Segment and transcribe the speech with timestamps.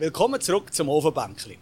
[0.00, 1.58] Willkommen zurück zum Ofenbänkli.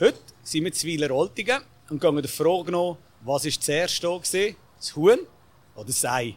[0.00, 4.08] Heute sind wir zu Weiler Oltingen und gehen der Frage nach, was war zuerst da
[4.08, 4.56] gewesen?
[4.76, 5.20] Das Huhn
[5.76, 6.34] oder das Ei?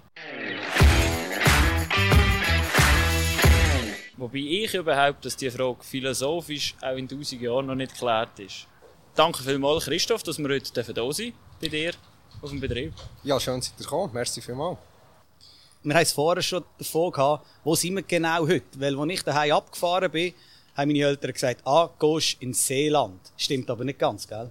[4.15, 8.67] Wobei ich überhaupt, dass die Frage philosophisch auch in 1000 Jahren noch nicht geklärt ist.
[9.15, 11.93] Danke vielmals, Christoph, dass wir heute da sind bei dir
[12.43, 12.93] auf dem Betrieb.
[13.23, 14.13] Ja, schön, dass ihr gekommen.
[14.13, 14.77] Merci vielmals.
[15.81, 18.79] Wir haben es vorher schon davon gehabt, wo sind wir genau heute?
[18.79, 20.35] Weil, als ich daheim abgefahren bin,
[20.79, 23.19] haben meine Eltern gesagt, ah, gehst ins Seeland.
[23.37, 24.49] Stimmt aber nicht ganz, gell?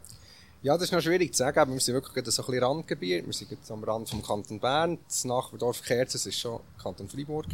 [0.61, 3.25] Ja, das ist noch schwierig zu sagen, aber wir sind wirklich so ein bisschen Randgebiet.
[3.25, 4.99] Wir sind jetzt am Rand vom Kanton Bern.
[5.07, 7.47] Das Nachbardorf Kerzes ist schon Kanton Freiburg.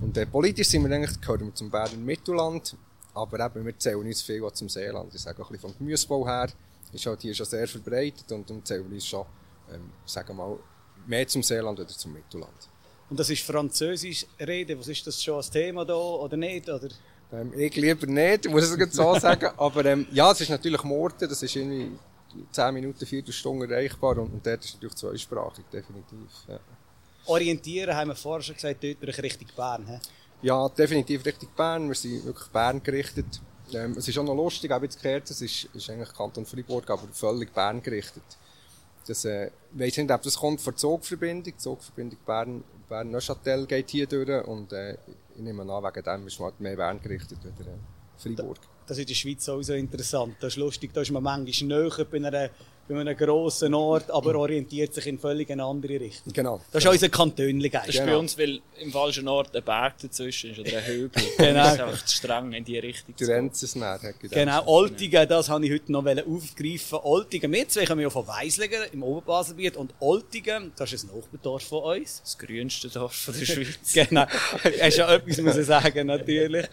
[0.00, 2.76] Und äh, politisch sind wir eigentlich, gehören wir zum Berner Mittelland.
[3.12, 5.14] Aber eben, wir zählen so viel zum Seeland.
[5.14, 6.48] Ich sage auch ein bisschen vom Gemüsebau her.
[6.92, 9.26] Ist halt hier schon sehr verbreitet und dann zählen wir uns schon,
[9.72, 10.58] ähm, sagen wir mal,
[11.06, 12.70] mehr zum Seeland oder zum Mittelland.
[13.10, 14.78] Und das ist Französisch reden.
[14.78, 16.68] Was ist das schon als Thema da oder nicht?
[16.68, 16.88] Oder?
[17.32, 19.50] Ähm, ich lieber nicht, muss ich es so sagen.
[19.56, 21.90] Aber ähm, ja, es ist natürlich Morden, das ist irgendwie
[22.52, 26.28] 10 Minuten, 4 Stunden erreichbar und, und dort ist natürlich zweisprachig, definitiv.
[26.48, 26.58] Ja.
[27.26, 29.86] Orientieren, haben wir vorher schon gesagt, dort Richtung Bern.
[29.86, 29.98] He?
[30.42, 31.88] Ja, definitiv Richtung Bern.
[31.88, 33.40] Wir sind wirklich Bern gerichtet.
[33.72, 36.88] Ähm, es ist auch noch lustig, auch jetzt gehört, es ist, ist eigentlich Kanton Freiburg,
[36.90, 38.22] aber völlig Bern gerichtet.
[39.06, 41.44] Das, äh, weiss nicht, ob das kommt von der Zugverbindung.
[41.44, 44.96] Die Zugverbindung Bern, Bern-Neuchâtel geht hier durch und äh,
[45.34, 48.58] ich nehme an, wegen dem ist man mehr Bern gerichtet als äh, Freiburg.
[48.86, 50.34] Das ist in der Schweiz auch so interessant.
[50.40, 52.50] Das ist lustig, da ist man manchmal näher bei einer
[52.90, 56.32] bei einem grossen Ort, aber orientiert sich in völlig eine andere Richtung.
[56.32, 56.60] Genau.
[56.72, 56.92] Das ist genau.
[56.92, 57.88] unser Kantönligeist.
[57.88, 58.12] Das ist genau.
[58.12, 61.22] bei uns, weil im falschen Ort ein Berg dazwischen ist oder ein Hügel.
[61.38, 61.60] genau.
[61.70, 63.14] Das ist einfach zu streng in die Richtung.
[63.16, 64.00] Die Renzesnähr.
[64.30, 64.66] Genau.
[64.66, 66.98] Oltingen, das wollte ich heute noch aufgreifen.
[67.02, 71.62] Oltingen, wir zwei kommen ja von Weislingen im Oberbaselbiet und Oltingen, das ist ein Nachbardorf
[71.62, 72.22] von uns.
[72.22, 73.92] Das grünste Dorf der Schweiz.
[73.92, 74.26] genau.
[74.62, 76.66] Das ist ja etwas, muss ich sagen, natürlich.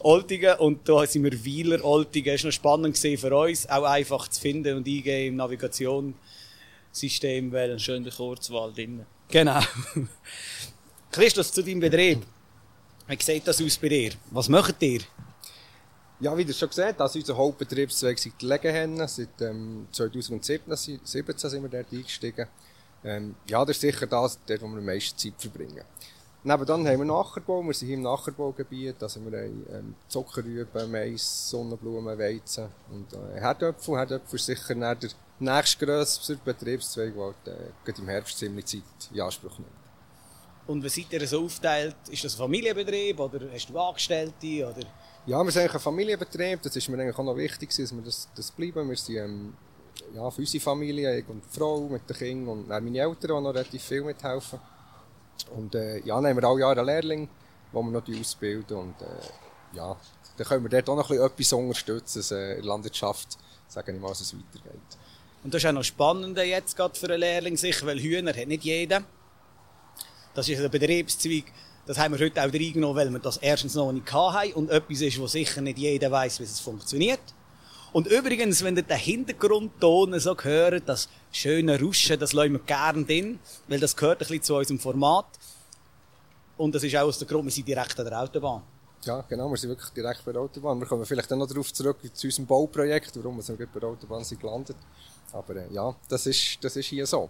[0.00, 2.32] Oltingen und da sind wir Weiler Oltingen.
[2.34, 7.52] Das war noch spannend für uns, auch einfach zu finden und eingehen im Navigator Navigationssystem.
[7.52, 9.06] Weil Schön der Kurzwahl drin.
[9.28, 9.60] Genau.
[11.10, 12.22] Christus, zu deinem Betrieb.
[13.06, 14.12] Wie sieht das aus bei dir?
[14.30, 15.00] Was macht ihr?
[16.20, 19.06] Ja, wie ihr schon gesagt habt, unser Hauptbetriebszweig sind die Legehennen.
[19.08, 22.46] Seit ähm, 2017 sind wir dort eingestiegen.
[23.04, 25.82] Ähm, ja, das ist sicher das, dort, wo wir am meisten Zeit verbringen.
[26.44, 27.62] Nebenan haben wir Nachbau.
[27.62, 29.00] Wir sind hier im Nachbaugebiet.
[29.00, 33.96] Also wir haben ähm, Zuckerrüben, Mais, Sonnenblumen, Weizen und äh, Herdöpfel.
[33.96, 34.96] Herdöpfel ist sicher der
[35.38, 37.14] nächstgrösser Betriebszweig,
[37.46, 38.82] der äh, im Herbst ziemlich Zeit
[39.14, 39.70] in Anspruch nimmt.
[40.66, 41.94] Und wie seid ihr so aufteilt?
[42.10, 44.66] Ist das ein Familienbetrieb oder hast du Angestellte?
[44.66, 44.86] Oder?
[45.26, 46.60] Ja, wir sind eigentlich ein Familienbetrieb.
[46.60, 48.88] Das ist mir eigentlich auch noch wichtig, dass wir das, das bleiben.
[48.88, 49.54] Wir sind ähm,
[50.12, 53.42] ja, für unsere Familie, ich und die Frau mit den Kindern und meine Eltern, die
[53.42, 54.58] noch relativ viel mithelfen.
[55.54, 57.28] Und äh, ja, dann haben wir alle Jahre einen Lehrling,
[57.72, 58.76] den wir noch ausbilden.
[58.76, 59.96] Und äh, ja,
[60.36, 63.38] dann können wir dort auch noch ein bisschen etwas unterstützen, dass äh, in der Landwirtschaft,
[63.68, 64.80] sagen wir mal, dass es weitergeht.
[65.44, 68.46] Und das ist auch noch spannend jetzt gerade für einen Lehrling sich, weil Hühner hat
[68.46, 69.02] nicht jeder.
[70.34, 71.44] Das ist ein Betriebszweig,
[71.86, 75.00] das haben wir heute auch reingenommen, weil wir das erstens noch nicht hatten und etwas
[75.00, 77.20] ist, wo sicher nicht jeder weiß, wie es funktioniert.
[77.92, 83.04] Und übrigens, wenn ihr den Hintergrundton so hört, das schöne Ruschen, das lassen wir gerne
[83.04, 83.38] drin,
[83.68, 85.26] weil das gehört ein bisschen zu unserem Format.
[86.56, 88.62] Und das ist auch aus der Grund, wir sind direkt an der Autobahn.
[89.04, 90.78] Ja, genau, wir sind wirklich direkt bei der Autobahn.
[90.78, 93.88] Wir kommen vielleicht dann noch darauf zurück zu unserem Bauprojekt, warum wir so bei der
[93.88, 94.76] Autobahn sind gelandet.
[95.32, 97.28] Aber äh, ja, das ist, das ist hier so.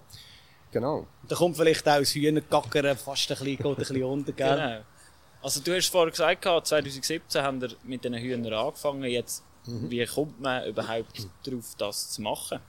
[0.71, 1.06] Genau.
[1.29, 4.56] Da kommt vielleicht auch das Hühnergackern fast ein bisschen, geht ein bisschen unter, gell?
[4.56, 4.81] Genau.
[5.43, 9.05] Also du hast vorher gesagt, 2017 haben wir mit diesen Hühnern angefangen.
[9.05, 9.91] Jetzt, mhm.
[9.91, 12.61] wie kommt man überhaupt darauf, das zu machen?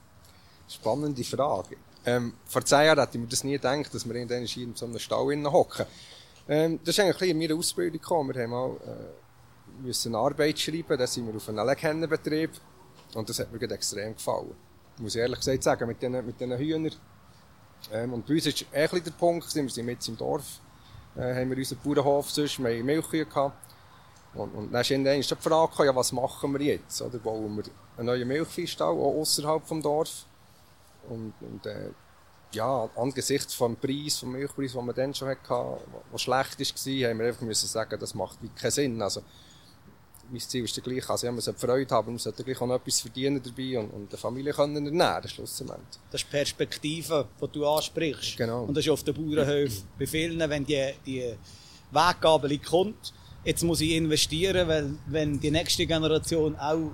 [0.67, 1.77] Spannende Frage.
[2.05, 4.85] Ähm, vor zehn Jahren hätte ich mir das nie gedacht, dass wir in in so
[4.85, 5.85] einem Stall hocken.
[6.47, 8.35] Ähm, das ist eigentlich in meiner Ausbildung gekommen.
[8.35, 12.51] Wir haben mal, äh, müssen eine Arbeit schreiben, da sind wir auf einem Legkennenbetrieb.
[13.15, 14.55] Und das hat mir extrem gefallen.
[14.97, 16.93] Muss ich ehrlich gesagt sagen, mit diesen, mit diesen Hühnern.
[17.91, 20.59] Ähm, und bei uns ist ein der Punkt, wir sind mit im Dorf,
[21.15, 23.72] äh, haben wir unseren Bauernhof sonst, wir haben Milchkühe gehabt.
[24.35, 27.01] Und, und dann ist irgendwann die Frage, ja, was machen wir jetzt?
[27.01, 27.63] Oder bauen wir
[27.97, 30.25] einen neuen Milchviehstall, auch außerhalb des Dorf?
[31.09, 31.89] Und, und äh,
[32.53, 35.77] ja, angesichts vom Preis, vom Milchpreis, den wir dann schon hatten,
[36.11, 39.01] der schlecht war, haben wir einfach müssen sagen, das macht keinen Sinn.
[39.01, 39.21] Also,
[40.29, 41.09] mein Ziel ist gleich.
[41.09, 43.89] Also, ja, man sollte Freude haben, man sollte gleich auch noch etwas verdienen dabei und,
[43.91, 45.79] und die Familie können ernähren, schlussendlich.
[46.11, 48.37] Das ist die Perspektive, die du ansprichst.
[48.37, 48.63] Genau.
[48.63, 51.35] Und das ist auf den Bauernhöfen bei vielen, wenn die, die
[51.91, 53.13] Weggabelung kommt,
[53.43, 56.91] jetzt muss ich investieren, weil wenn die nächste Generation auch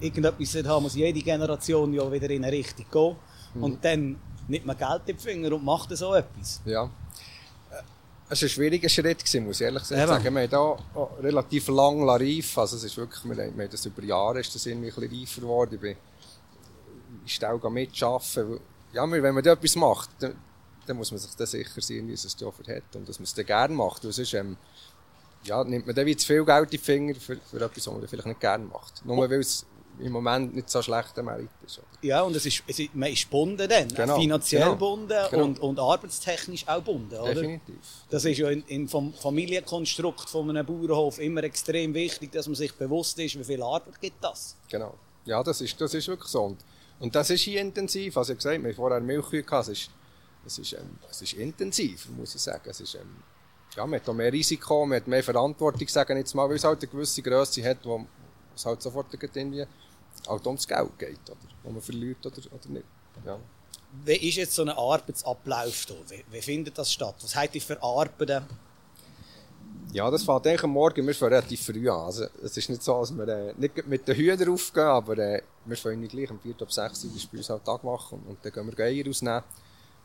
[0.00, 3.16] irgendetwas haben, muss jede Generation ja wieder in eine Richtung gehen.
[3.54, 3.62] Mhm.
[3.62, 6.60] Und dann nimmt man Geld in die Finger und macht so etwas.
[6.64, 6.90] Ja.
[8.28, 10.34] Es war ein schwieriger Schritt, gewesen, muss ich ehrlich sagen.
[10.34, 12.58] Wir haben da auch relativ lang reif.
[12.58, 15.40] Also es ist wirklich, wir haben, das über Jahre ist das irgendwie ein bisschen reifer
[15.42, 15.74] geworden.
[15.74, 15.96] Ich bin
[17.22, 18.60] in Stelle mitarbeiten.
[18.92, 20.34] Ja, wenn man da etwas macht, dann,
[20.86, 23.24] dann muss man sich dann sicher sein, wie es es dafür hat und dass man
[23.24, 24.04] es dann gerne macht.
[24.04, 24.56] Weil sonst, ähm,
[25.44, 27.94] ja, nimmt man dann wie zu viel Geld in die Finger für, für etwas, was
[27.94, 29.04] man vielleicht nicht gerne macht.
[29.04, 29.66] Nur weil es
[29.98, 31.78] im Moment nicht so schlecht am Merit ist.
[31.78, 31.86] oder?
[32.02, 33.88] Ja, und es ist, es ist, man ist gebunden dann.
[33.88, 35.44] Genau, Finanziell genau, gebunden genau.
[35.44, 37.34] Und, und arbeitstechnisch auch gebunden, oder?
[37.34, 37.76] Definitiv.
[38.10, 42.56] Das ist ja in, in vom Familienkonstrukt von einem Bauernhof immer extrem wichtig, dass man
[42.56, 44.56] sich bewusst ist, wie viel Arbeit gibt das.
[44.68, 44.94] Genau.
[45.24, 46.42] Ja, das ist, das ist wirklich so.
[46.42, 46.58] Und,
[47.00, 48.16] und das ist hier intensiv.
[48.16, 49.68] Also, ich gesagt, wir haben vorher Milchkühe gehabt.
[49.68, 49.90] Es ist,
[50.44, 52.68] es ist, ähm, es ist intensiv, muss ich sagen.
[52.68, 53.22] Es ist, ähm,
[53.76, 56.64] ja, man hat auch mehr Risiko, man hat mehr Verantwortung, sagen jetzt mal, weil es
[56.64, 58.06] halt eine gewisse Größe hat, wo
[58.54, 59.66] es halt sofort irgendwie
[60.26, 61.38] halt ums Geld geht, oder?
[61.62, 62.86] Wo man verliert oder, oder nicht.
[63.24, 63.38] Ja.
[64.04, 65.94] Wie ist jetzt so ein Arbeitsablauf da?
[66.08, 67.16] Wie, wie findet das statt?
[67.22, 68.44] Was habt ihr für Arbeiten?
[69.92, 72.00] Ja, das fängt eigentlich am Morgen, wir fangen relativ früh an.
[72.06, 75.42] Also, es ist nicht so, dass wir äh, nicht mit den Hühnern aufgehen, aber äh,
[75.64, 78.30] wir fangen gleich um 4 ab 6 Uhr, ist bei uns halt Tag machen und,
[78.30, 79.42] und dann gehen wir Eier rausnehmen,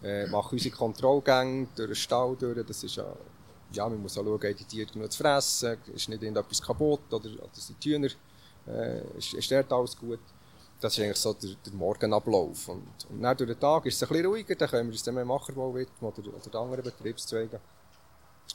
[0.04, 3.06] äh, machen unsere Kontrollgänge durch den Stall durch, das ist ja,
[3.74, 7.12] ja, man muss auch schauen, haben die Tiere genug zu fressen, ist nicht irgendetwas kaputt
[7.12, 8.10] oder, oder sind die Hühner,
[8.68, 10.20] äh, ist, ist alles gut.
[10.80, 12.68] Das ist eigentlich so der, der Morgenablauf.
[12.70, 15.06] Und, und dann durch den Tag ist es ein bisschen ruhiger, dann können wir uns
[15.06, 17.60] mehr Macherbau widmen oder, oder anderen Betriebszweigen.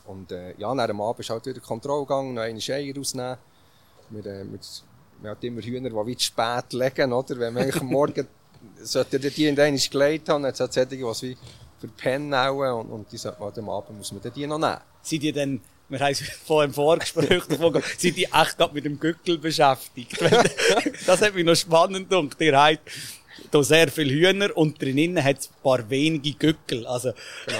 [0.06, 3.38] Und äh, ja, nach dem Abend ist halt wieder der Kontrollgang, noch eine Eier rausnehmen.
[4.10, 4.58] Wir, äh, wir,
[5.22, 7.38] wir haben immer Hühner, die wie spät legen, oder?
[7.38, 8.26] Wenn eigentlich am Morgen,
[8.82, 11.36] sollte die irgendwann gelegt haben, dann hat es solche, die
[11.78, 14.78] verpennen auch, und, und die sollte man am Abend, muss man dann die noch nehmen.
[15.02, 18.84] Seid ihr denn, wir haben es vor im Vorgespräch davon seid ihr echt gerade mit
[18.84, 20.18] dem Gückel beschäftigt?
[21.06, 22.40] Das hat mich noch spannend gedacht.
[22.40, 22.80] Ihr habt
[23.50, 26.86] da sehr viele Hühner und drinnen hat es ein paar wenige Gückel.
[26.86, 27.10] Also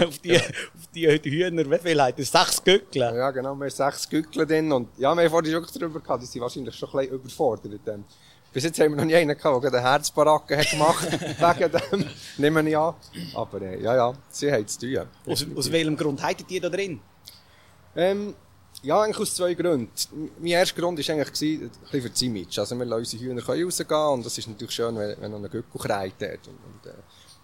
[0.00, 2.24] auf, die, auf die Hühner, wie viel ihr?
[2.24, 3.02] Sechs Gückel?
[3.02, 6.22] Ja, genau, wir haben sechs Gückel drin, und ja, wir haben vorhin schon darüber gehabt,
[6.22, 7.80] die sind wahrscheinlich schon ein bisschen überfordert.
[7.86, 8.04] Ähm,
[8.56, 12.10] bis jetzt haben wir noch nie einen gehabt, der eine Herzbaracke hat gemacht, wegen dem,
[12.38, 12.94] nehmen wir an.
[13.34, 15.00] Aber äh, ja, ja, sie haben es tun.
[15.26, 16.98] Aus, aus welchem Grund hattet ihr da drin?
[17.94, 18.34] Ähm,
[18.82, 19.90] ja, eigentlich aus zwei Gründen.
[20.38, 22.58] Mein erster Grund war eigentlich ein bisschen für das Image.
[22.58, 25.50] Also wir lassen unsere Hühner rausgehen und das ist natürlich schön, wenn, wenn noch ein
[25.50, 26.48] Gückel kreit dort.
[26.48, 26.94] Und, und, äh,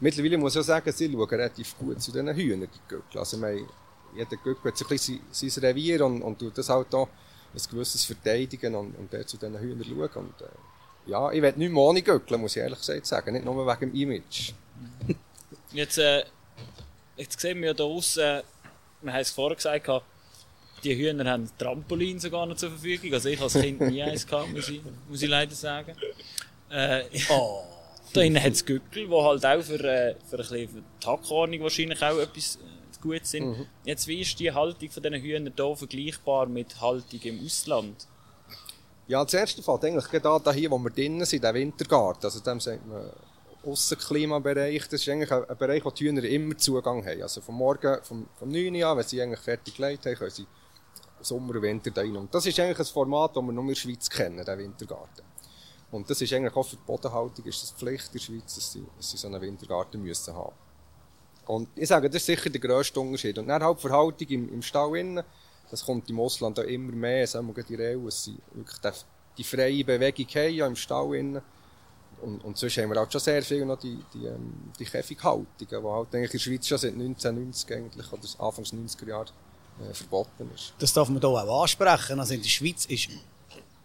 [0.00, 3.18] mittlerweile muss ich auch sagen, sie schauen relativ gut zu diesen Hühnern, die Gückel.
[3.18, 3.66] Also wir
[4.16, 7.08] jeder Gückel hat so ein bisschen sein, sein Revier und, und tut das halt auch
[7.52, 10.24] ein gewisses verteidigen und, und zu diesen Hühnern schauen.
[10.24, 10.71] Und, äh,
[11.06, 13.32] ja, ich will nicht mehr ohne Gückel, muss ich ehrlich gesagt sagen.
[13.32, 14.52] Nicht nur wegen dem Image.
[15.72, 16.24] Jetzt, äh,
[17.16, 18.42] jetzt sehen wir ja da aussen,
[19.00, 19.88] wir haben es vorher gesagt,
[20.84, 23.12] die Hühner haben Trampolin sogar noch zur Verfügung.
[23.14, 25.96] Also ich als Kind nie eins gehabt, muss ich, muss ich leider sagen.
[26.70, 27.62] Äh, Oh.
[28.12, 31.06] da innen hat es Gückel, die halt auch für, äh, für, ein bisschen für die
[31.06, 33.66] Hackordnung wahrscheinlich auch etwas äh, gut sind.
[33.84, 38.06] Jetzt, wie ist die Haltung von diesen Hühnern hier vergleichbar mit Haltung im Ausland?
[39.08, 42.24] Ja, das erste fällt eigentlich gerade hier, wo wir drinnen sind, der Wintergarten.
[42.24, 43.10] Also dem sagt man
[43.64, 44.88] Aussenklimabereich.
[44.88, 47.22] Das ist eigentlich ein, Bereich, wo die Hühner immer Zugang haben.
[47.22, 50.30] Also vom Morgen, vom, vom 9 Uhr an, wenn sie eigentlich fertig gelegt haben, können
[50.30, 50.46] sie
[51.20, 52.16] Sommer und Winter da rein.
[52.16, 55.24] Und das ist eigentlich ein Format, das wir nur in der Schweiz kennen, der Wintergarten.
[55.90, 58.72] Und das ist eigentlich auch für die Bodenhaltung ist das Pflicht in der Schweiz, dass
[58.72, 60.54] sie, dass sie so einen Wintergarten müssen haben.
[61.46, 63.38] Und ich sage, das ist sicher der grösste Unterschied.
[63.38, 65.24] Und dann halt Verhaltung im, im Stall innen,
[65.72, 68.90] das kommt im Ausland auch immer mehr, wir gerade in der EU, wirklich die,
[69.38, 71.40] die freie Bewegung haben, ja, im Stall innen.
[72.20, 75.46] Und, und sonst haben wir halt schon sehr viel noch die, die, ähm, die Käfighaltungen,
[75.58, 79.30] die halt eigentlich in der Schweiz schon seit 1990 eigentlich, oder Anfangs 90er Jahre
[79.80, 80.74] äh, verboten ist.
[80.78, 82.20] Das darf man hier auch ansprechen.
[82.20, 83.08] Also in der Schweiz ist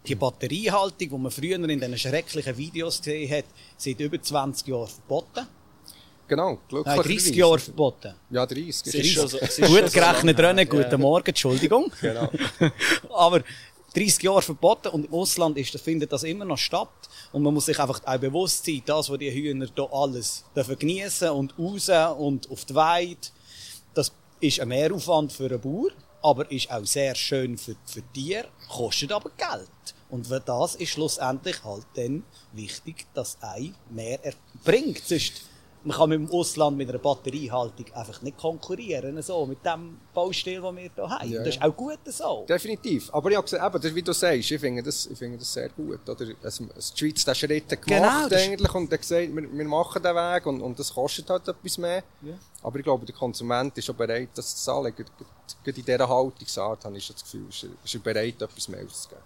[0.06, 3.46] die Batteriehaltung, die man früher in diesen schrecklichen Videos gesehen hat,
[3.78, 5.46] seit über 20 Jahren verboten.
[6.28, 7.08] Genau, Nein, glücklicherweise.
[7.08, 8.14] 30 Jahre verboten.
[8.30, 8.68] Ja, 30.
[8.68, 9.48] Es ist ist schon schon.
[9.48, 10.98] so- Gut gerechnet, René, guten Ja.
[10.98, 11.90] Morgen, Entschuldigung.
[12.00, 12.30] Genau.
[13.14, 13.42] Aber
[13.94, 16.88] 30 Jahre verboten und im Ausland ist, das findet das immer noch statt.
[17.32, 20.78] Und man muss sich einfach auch bewusst sein, das, was die Hühner hier alles dürfen
[20.78, 23.16] geniessen und raus und auf die Weide,
[23.94, 25.90] das ist ein Mehraufwand für einen Bauer,
[26.22, 29.68] aber ist auch sehr schön für, für Tiere, kostet aber Geld.
[30.10, 35.02] Und für das ist schlussendlich halt dann wichtig, dass ein mehr erbringt.
[35.06, 35.42] Sonst,
[35.84, 40.60] man kann mit dem Ausland mit einer Batteriehaltung einfach nicht konkurrieren, so, mit dem Baustil,
[40.60, 41.30] den wir hier haben.
[41.30, 42.44] Ja, das ist auch gut so.
[42.48, 43.12] Definitiv.
[43.14, 45.52] Aber ich habe gesagt, eben, das, wie du sagst, ich finde das, ich finde das
[45.52, 46.08] sehr gut.
[46.08, 46.26] Oder?
[46.42, 50.02] Also, die Schweiz hat den Schritt Genau, gemacht eigentlich und hat gesagt, wir, wir machen
[50.02, 52.02] den Weg und, und das kostet halt etwas mehr.
[52.22, 52.34] Ja.
[52.62, 54.92] Aber ich glaube, der Konsument ist schon bereit, das zu zahlen.
[54.94, 55.10] Gerade-
[55.64, 59.22] in dieser Haltungsart habe ich das Gefühl, ist er, ist er bereit, etwas mehr auszugeben.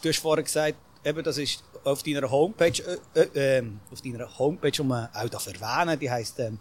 [0.00, 2.82] Du hast vorhin gesagt, eben, das ist auf deiner Homepage,
[3.14, 6.58] äh, äh, ähm, auf deiner Homepage, um man auch darf erwähnen, die heisst, ähm,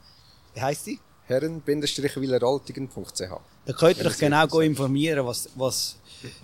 [0.54, 1.00] wie heisst sie?
[1.28, 3.22] herren-wileroltigen.ch.
[3.66, 5.98] Da könnt ihr euch genau go informieren, was, was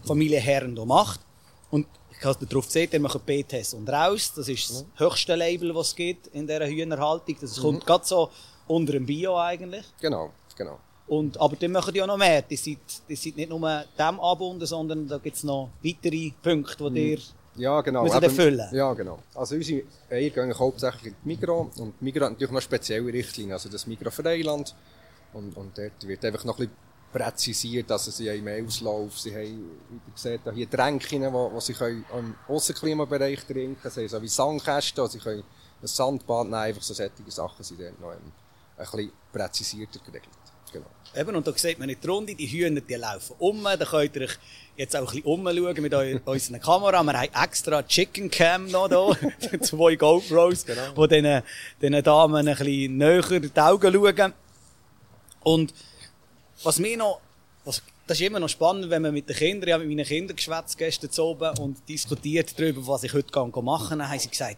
[0.04, 1.22] Familie Herren da macht.
[1.72, 4.34] Und ich habe darauf gesehen, ihr macht BTS und raus.
[4.36, 7.38] Das ist das höchste Label, was es gibt in dieser Hühnerhaltung.
[7.40, 8.30] Das kommt gerade so
[8.68, 9.86] unter dem Bio eigentlich.
[10.02, 10.80] Genau, genau.
[11.08, 12.42] Und, aber dann machen die ja noch mehr.
[12.42, 16.92] Die sind, die sind nicht nur dem angebunden, sondern da gibt es noch weitere Punkte,
[16.92, 17.20] die ihr
[17.56, 18.04] Ja, genau.
[18.04, 18.68] Müssen Eben- erfüllen.
[18.72, 19.20] Ja, genau.
[19.36, 23.14] Also unsere Eier gehen hauptsächlich in die Migro und die Migro hat natürlich noch spezielle
[23.14, 24.76] Richtlinien, also das Migro Freiland
[25.34, 26.76] und, und dort wird einfach noch ein bisschen
[27.12, 31.74] präzisiert, also sie haben mehr Auslauf, sie haben, wie ihr seht, hier Tränke, wo sie
[31.74, 35.44] können im Aussenklimabereich trinken, sie haben so wie Sandkästen, sie können
[35.82, 38.32] ein Sandbad nehmen, einfach so solche Sachen sind dort noch ähm,
[38.78, 40.30] ein bisschen präzisierter geregelt.
[40.74, 40.86] Genau.
[41.16, 43.64] Eben, und da sieht man nicht die Runde, die Hühner die laufen um.
[43.64, 44.38] Da könnt ihr euch
[44.76, 47.04] jetzt auch ein bisschen umschauen mit eu unseren Kamera.
[47.04, 49.12] Wir haben extra Chicken Cam noch da,
[49.62, 51.06] zwei GoPros, Genau.
[51.06, 51.44] die diesen,
[51.82, 54.34] diesen Damen ein bisschen näher in die Augen schauen.
[55.44, 55.74] Und
[56.64, 57.22] was mir noch,
[57.64, 60.08] was, das ist immer noch spannend, wenn man mit den Kindern, ich habe mit meinen
[60.08, 64.58] Kindern geschwätzt gestern oben und diskutiert darüber, was ich heute machen Dann haben sie gesagt,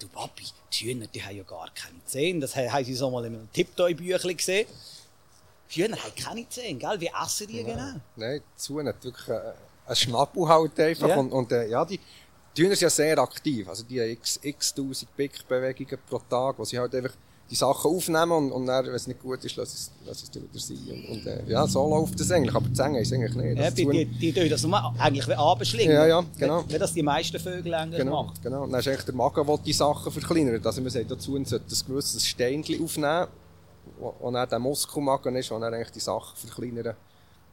[0.00, 2.40] du Papi, die Hühner, die haben ja gar keine Zähne.
[2.40, 4.66] Das haben sie so mal in einem Tipptoy-Büchlein gesehen.
[5.74, 7.00] Die Hühner haben keine Zähne, gell?
[7.00, 7.94] Wie essen die genau?
[8.16, 9.40] Nein, die Zuhörer hat wirklich äh,
[9.86, 11.08] einen Schnappel halt einfach.
[11.08, 11.16] Ja.
[11.16, 11.98] Und, und äh, ja, die,
[12.56, 13.68] Hühner sind ja sehr aktiv.
[13.68, 17.14] Also die haben x, x tausend Pickbewegungen pro Tag, wo sie halt einfach
[17.50, 20.46] die Sachen aufnehmen und, und dann, wenn es nicht gut ist, lassen sie es wieder
[20.54, 21.04] sein.
[21.08, 22.54] Und, und äh, ja, so läuft das eigentlich.
[22.54, 23.58] Aber die Zähne es eigentlich nicht.
[23.58, 25.94] Ja, die, die die, tun das nur eigentlich wie abschlingen.
[25.94, 26.64] Ja, ja, genau.
[26.66, 28.38] Wie, wie das die meisten Vögel eigentlich Genau, machen.
[28.42, 28.62] genau.
[28.62, 30.64] Und dann ist eigentlich der Magen, der die Sachen verkleinert.
[30.66, 33.26] Also man sagt dazu, man sollte ein gewisses Steinchen aufnehmen,
[33.98, 36.96] wo, wo dann der Muskelmagen ist, wo dann eigentlich die Sachen verkleinern.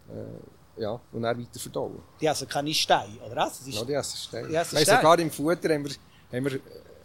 [0.10, 2.02] Äh, ja, und dann weiter verdauen.
[2.20, 3.60] Die essen keine Steine, oder was?
[3.60, 4.48] Das ist, Ja, die essen Steine.
[4.48, 4.98] Die essen Steine.
[4.98, 5.92] sogar im Futter haben wir,
[6.32, 6.60] haben wir,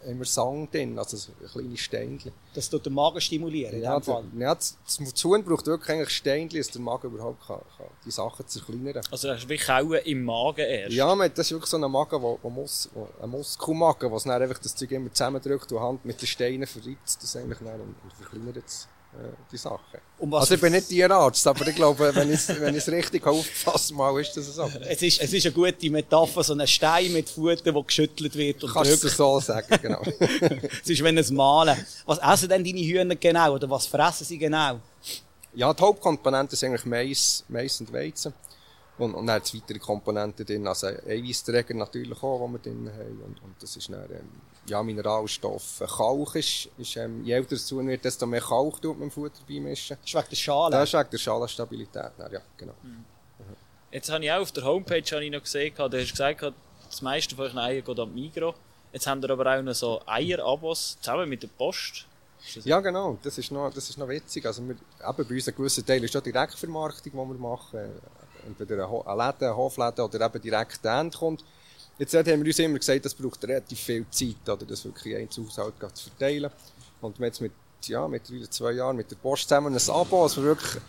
[0.07, 2.31] haben wir Sang drin, also so kleine Steinchen.
[2.53, 4.23] das tut den Magen stimulieren, in Ja, dem Fall.
[4.33, 7.87] der, ja, das, das Huhn braucht wirklich eigentlich Steinchen, dass der Magen überhaupt kann, kann
[8.05, 10.93] die Sachen zerkleinern Also das ist wie Kauen im Magen erst.
[10.93, 14.41] Ja, man, das ist wirklich so ein Magen, wo, wo muss, wo, ein Muskelmagen, dann
[14.41, 17.81] einfach das Zeug immer zusammendrückt und die Hand mit den Steinen verreizt das eigentlich dann
[17.81, 18.87] und, und verkleinert es,
[19.51, 19.99] die Sachen.
[20.19, 23.25] Was Also ich bin nicht Tierarzt, aber ich glaube, wenn ich es wenn ich's richtig
[23.25, 24.69] auffasse, mal ist das so.
[24.87, 28.63] Es ist, es ist eine gute Metapher, so ein Stein mit Futter, der geschüttelt wird
[28.63, 30.01] und Kannst du es so sagen, genau.
[30.81, 31.85] Es ist wie ein Malen.
[32.05, 33.53] Was essen denn deine Hühner genau?
[33.53, 34.79] Oder was fressen sie genau?
[35.53, 38.33] Ja, die Hauptkomponenten sind eigentlich Mais, Mais und Weizen.
[38.97, 42.91] Und, und dann hat es weitere Komponenten drin, also Eiweißträger natürlich auch, die wir drin
[42.91, 43.21] haben.
[43.25, 44.29] Und, und das ist dann, ähm,
[44.65, 45.83] ja, Mineralstoffe.
[45.85, 49.11] Kalk ist, ist ähm, je älter es zu wird, desto mehr Kalk tut man im
[49.11, 49.97] Futter beimischen.
[50.01, 50.71] Das ist wegen der Schale.
[50.71, 52.11] Das ist wegen der Schalenstabilität.
[52.17, 52.73] dann, Ja, genau.
[53.91, 56.53] Jetzt habe ich auch auf der Homepage habe ich noch gesehen, du hast gesagt,
[56.89, 58.53] das meiste von euren Eiern geht an die Migro.
[58.91, 62.05] Jetzt haben wir aber auch noch so Eierabos zusammen mit der Post.
[62.63, 63.17] Ja, genau.
[63.23, 64.45] Das ist noch, das ist noch witzig.
[64.45, 67.79] Also wir, eben bei uns ein gewisser Teil ist ja Direktvermarktung, die wir machen.
[68.47, 71.43] Entweder ein Ho- ein Läden, ein Hofläden oder eben direkt End kommt.
[71.99, 75.27] Jetzt haben wir uns immer gesagt, das braucht relativ viel Zeit, oder das wirklich ein
[75.27, 76.51] Haushalt gerade zu verteilen.
[77.01, 77.51] Und wir haben jetzt mit,
[77.85, 80.81] ja, mittlerweile zwei Jahren mit der Post zusammen ein Abo, also wir wirklich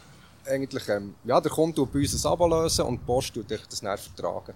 [0.46, 3.50] eigentlich, ähm, ja, der Kunde tut bei uns ein Abo lösen und die Post tut
[3.50, 4.54] euch das dann vertragen.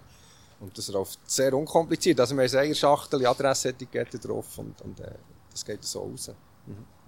[0.59, 2.19] Und das läuft sehr unkompliziert.
[2.19, 5.11] Also wir haben eine Schachtel, Adressetikette drauf und, und äh,
[5.51, 6.31] das geht so raus.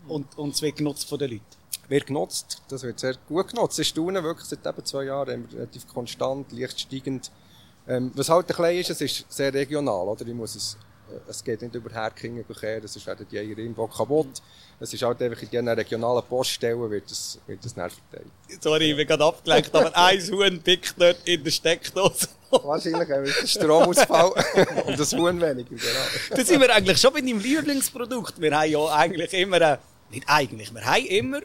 [0.07, 1.43] Und, und es wird genutzt von den Leuten.
[1.87, 2.61] wird genutzt.
[2.69, 3.79] Das wird sehr gut genutzt.
[3.79, 7.31] Es staunen wirklich seit eben zwei Jahren relativ konstant, leicht steigend.
[7.87, 10.25] Ähm, was halt ein bisschen ist, es ist sehr regional, oder?
[10.25, 10.77] Ich muss es,
[11.11, 14.41] äh, es geht nicht über Herkingen her, es werden die Eier irgendwo kaputt.
[14.79, 18.31] Es ist halt einfach in diesen regionalen Poststellen wird es, wird es dann verteilt.
[18.59, 22.27] Sorry, ich bin gerade abgelenkt, aber ein Huhn pickt dort in der Steckdose.
[22.49, 24.33] Wahrscheinlich haben wir Stromausfall
[24.87, 26.35] und das Huhn weniger, genau.
[26.35, 28.41] Da sind wir eigentlich schon bei deinem Lieblingsprodukt.
[28.41, 29.77] Wir haben ja eigentlich immer, ein,
[30.09, 31.39] nicht eigentlich, wir haben immer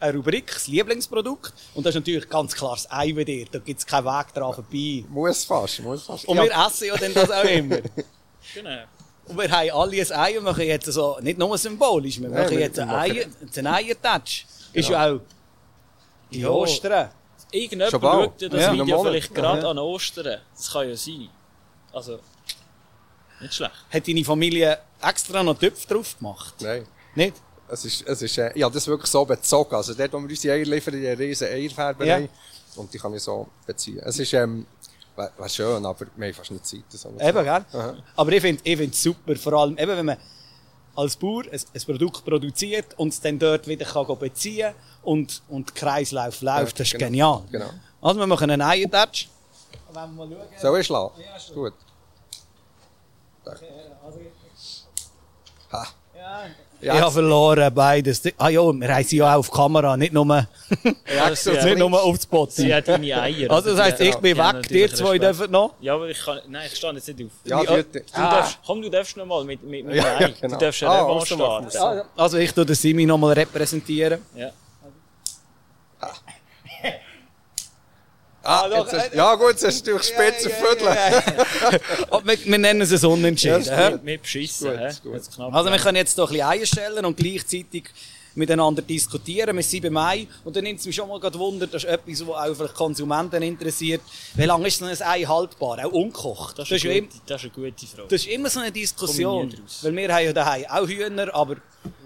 [0.00, 1.52] eine Rubrik, das Lieblingsprodukt.
[1.74, 3.46] Und das ist natürlich ganz klar das Ei bei dir.
[3.50, 5.04] Da gibt es keinen Weg dran vorbei.
[5.08, 6.24] Muss fast, muss fast.
[6.26, 7.78] Und wir essen ja dann das auch immer.
[8.54, 8.78] Genau.
[9.26, 12.42] Und wir haben alle ein Ei und machen jetzt so, nicht nur symbolisch, wir Nein,
[12.42, 13.26] machen wir- jetzt ein Eier,
[13.56, 14.44] einen Eiertatsch.
[14.72, 15.20] Ist ja auch
[16.32, 16.48] die Ja.
[16.48, 17.10] Ostern.
[17.52, 18.72] Irgendjemand schaut das Ja.
[18.72, 19.70] Video vielleicht gerade Ja.
[19.70, 20.40] an Ostern.
[20.56, 21.28] Das kann ja sein.
[21.92, 22.20] Also,
[23.40, 23.72] nicht schlecht.
[23.92, 26.54] Hat deine Familie extra noch Töpfe drauf gemacht?
[26.60, 26.86] Nein.
[27.14, 27.34] Nicht?
[27.70, 29.74] Es ist, es ist, äh, ich habe das wirklich so bezogen.
[29.74, 32.22] Also dort, wo wir unsere Eier liefern, einer riesen Eierfärberei.
[32.22, 32.28] Ja.
[32.76, 34.00] Und die kann ich so beziehen.
[34.04, 34.66] Es ist, ähm,
[35.16, 36.84] wäre wär schön, aber wir haben fast nicht Zeit.
[36.88, 37.64] So Eben, gell?
[37.72, 37.96] Aha.
[38.16, 40.16] Aber ich finde es super, vor allem eben, wenn man
[40.96, 45.42] als Bauer ein, ein Produkt produziert und es dann dort wieder kann go beziehen und,
[45.48, 47.06] und der Kreislauf läuft, das ist genau.
[47.06, 47.42] genial.
[47.50, 47.70] Genau.
[48.02, 49.28] Also wir machen einen Eiertatsch.
[49.92, 50.60] Wenn wir mal schauen.
[50.60, 51.12] Soll ich schlagen?
[51.20, 51.74] Ja, ist Gut.
[53.44, 53.64] Also,
[55.72, 55.86] Ha.
[56.82, 58.22] Ich habe verloren, beides.
[58.38, 60.24] Ah ja, wir haben sie ja auch auf Kamera, nicht nur,
[61.14, 61.64] Ja, Also, so ja.
[61.66, 62.46] nicht nur aufs Spot.
[62.50, 63.50] Sie hat deine Eier.
[63.50, 65.24] Also das heisst, ich bin die haben weg, ihr zwei Respekt.
[65.24, 65.74] dürfen noch.
[65.80, 66.38] Ja, aber ich kann...
[66.48, 67.30] Nein, ich stehe jetzt nicht auf.
[67.44, 67.76] Ja, Ja.
[67.76, 68.00] bitte.
[68.00, 70.34] Du darfst, komm, du darfst noch mal mit, mit, mit Ja, Ei.
[70.40, 70.54] genau.
[70.58, 72.08] Du darfst eine Ah, also starten.
[72.16, 74.22] Also ich tue den Simi noch mal repräsentieren.
[74.34, 74.50] Ja.
[78.42, 80.88] Ah, doch, jetzt hast, äh, ja gut, jetzt hast du durch Spitze Viertel.
[82.10, 83.64] Aber wir, wir nennen es Unentschieden.
[83.64, 83.98] Ja?
[84.02, 84.70] Mit, beschissen,
[85.02, 85.52] Gut, gut.
[85.52, 87.84] Also wir können jetzt hier ein bisschen Eier stellen und gleichzeitig
[88.34, 89.56] miteinander diskutieren.
[89.56, 92.26] Wir sind beim Ei und dann nimmt es mich schon mal Wunder, das ist etwas,
[92.26, 94.02] was auch vielleicht Konsumenten interessiert.
[94.34, 95.84] Wie lange ist denn ein Ei haltbar?
[95.84, 96.58] Auch ungekocht?
[96.58, 98.08] Das Das ist, eine im, gute, das ist eine gute Frage.
[98.08, 99.54] das ist immer so eine Diskussion.
[99.82, 101.56] Weil wir haben ja daheim auch Hühner, aber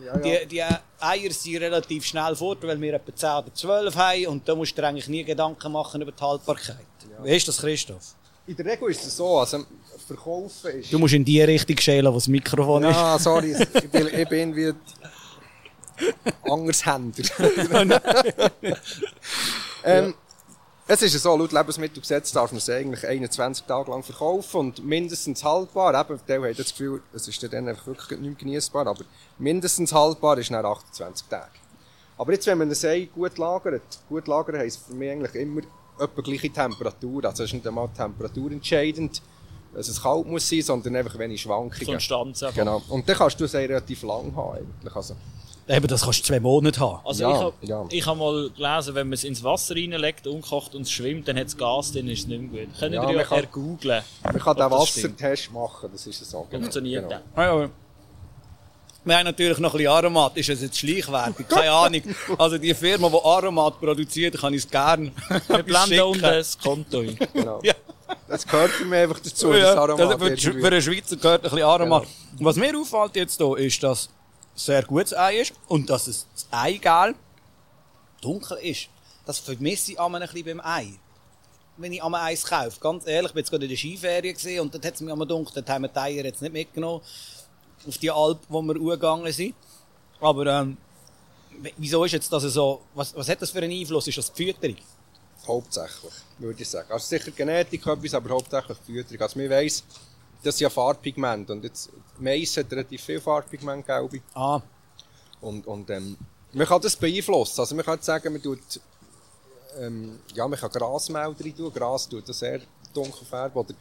[0.04, 0.16] ja.
[0.18, 4.48] Die, die Eier sind relativ schnell fort, weil wir etwa 10 oder 12 haben und
[4.48, 6.76] da musst du dir eigentlich nie Gedanken machen über die Haltbarkeit.
[7.22, 8.14] Wie ist das, Christoph?
[8.46, 9.64] In der Regel ist es so, also
[10.06, 10.92] verkaufen ist...
[10.92, 12.94] Du musst in die Richtung schälen, wo das Mikrofon ist.
[12.94, 14.74] Ja, sorry, ich bin, ich bin wie
[16.44, 17.24] Andershänder.
[19.84, 20.14] ähm,
[20.86, 24.84] es ist ja so, laut Lebensmittelgesetz darf man es eigentlich 21 Tage lang verkaufen und
[24.84, 28.86] mindestens haltbar, eben, die haben das Gefühl, es ist dann einfach wirklich nicht mehr genießbar,
[28.86, 29.04] aber
[29.38, 31.52] mindestens haltbar ist nach 28 Tagen.
[32.18, 35.62] Aber jetzt, wenn man ein Ei gut lagert, gut lagern heisst für mich eigentlich immer
[35.98, 39.22] etwa gleiche Temperatur, also es ist nicht einmal die Temperatur entscheidend,
[39.72, 41.86] dass es kalt muss sein, sondern einfach wenig Schwankungen.
[41.86, 42.56] Konstanz einfach.
[42.56, 42.82] Genau.
[42.88, 44.94] Und dann kannst du es relativ lang haben, eigentlich.
[44.94, 45.16] Also,
[45.66, 47.00] Eben, das kannst du zwei Monate haben.
[47.06, 47.84] Also Ja, ich habe ja.
[47.90, 51.38] ich hab mal gelesen, wenn man es ins Wasser reinlegt, unkocht und es schwimmt, dann
[51.38, 52.78] hat es Gas, dann ist es nicht mehr gut.
[52.78, 54.02] Können Ja, ja, man wir kann- ja googlen.
[54.24, 54.80] man kann den das.
[54.80, 56.46] Wassertest machen, das ist so.
[56.50, 56.62] Genau.
[56.62, 57.20] Funktioniert genau.
[57.34, 57.44] der?
[57.44, 57.70] Ja, ja.
[59.06, 60.36] Wir haben natürlich noch ein bisschen Aromat.
[60.38, 61.46] Ist das jetzt Schleichwerbung?
[61.48, 62.02] Keine Ahnung.
[62.38, 65.12] Also die Firma, die Aromat produziert, kann ich es gerne
[65.48, 67.18] Wir blenden unten das Konto ein.
[67.34, 67.60] Genau.
[67.62, 67.74] Ja.
[68.28, 70.00] Das gehört für mich einfach dazu, Ja, das Aromat.
[70.00, 72.04] also für, für einen Schweizer gehört ein bisschen Aromat.
[72.40, 74.08] Was mir auffällt jetzt hier, ist, dass es
[74.54, 77.16] sehr gutes Ei ist und dass es das Eigelb
[78.20, 78.88] dunkel ist.
[79.26, 80.88] Das vermisse ich einmal ein bisschen beim Ei.
[81.76, 84.60] Wenn ich einmal eins kaufe, ganz ehrlich, ich war jetzt gerade in der Skiferien gesehen
[84.60, 87.02] und dort hat es mir einmal dunkel, dort haben wir die Eier jetzt nicht mitgenommen,
[87.86, 89.54] auf die Alp, wo wir gegangen sind.
[90.20, 90.76] Aber ähm,
[91.76, 94.06] wieso ist jetzt das so, was, was hat das für einen Einfluss?
[94.06, 94.76] Ist das die Fütterung?
[95.46, 96.90] Hauptsächlich, würde ich sagen.
[96.92, 99.22] Also sicher Genetik etwas, aber hauptsächlich die Fütterung.
[99.22, 99.84] Also man weiss,
[100.44, 104.22] das ist ja Farbpigment und jetzt, Mais hat relativ viel Farbpigment, glaube ich.
[104.34, 104.60] Ah,
[105.40, 106.16] Und, und ähm,
[106.52, 107.60] man kann das beeinflussen.
[107.60, 108.60] Also man kann sagen, man tut,
[109.78, 111.72] ähm, ja, man kann Grasmehl rein tun.
[111.72, 112.60] Gras tut das sehr
[112.92, 113.58] dunkel färben.
[113.58, 113.74] Oder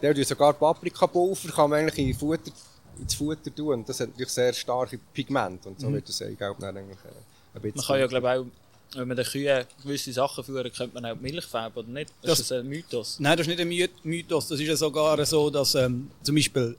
[0.00, 2.52] der tut sogar Paprikapulver, kann man eigentlich in Futter,
[2.98, 3.74] ins Futter tun.
[3.74, 5.68] Und das hat natürlich sehr starke Pigmente.
[5.68, 7.76] Und so wird das Eigelb dann eigentlich äh, ein bisschen...
[7.76, 8.46] Man kann ja, glaube auch,
[8.94, 12.10] wenn man den Kühen gewisse Sachen führen, könnte man auch die Milch färben, oder nicht?
[12.22, 13.16] Das, Das- ist ein Mythos.
[13.20, 14.48] Nein, das ist nicht ein My- Mythos.
[14.48, 16.76] Das ist ja sogar so, dass ähm, zum Beispiel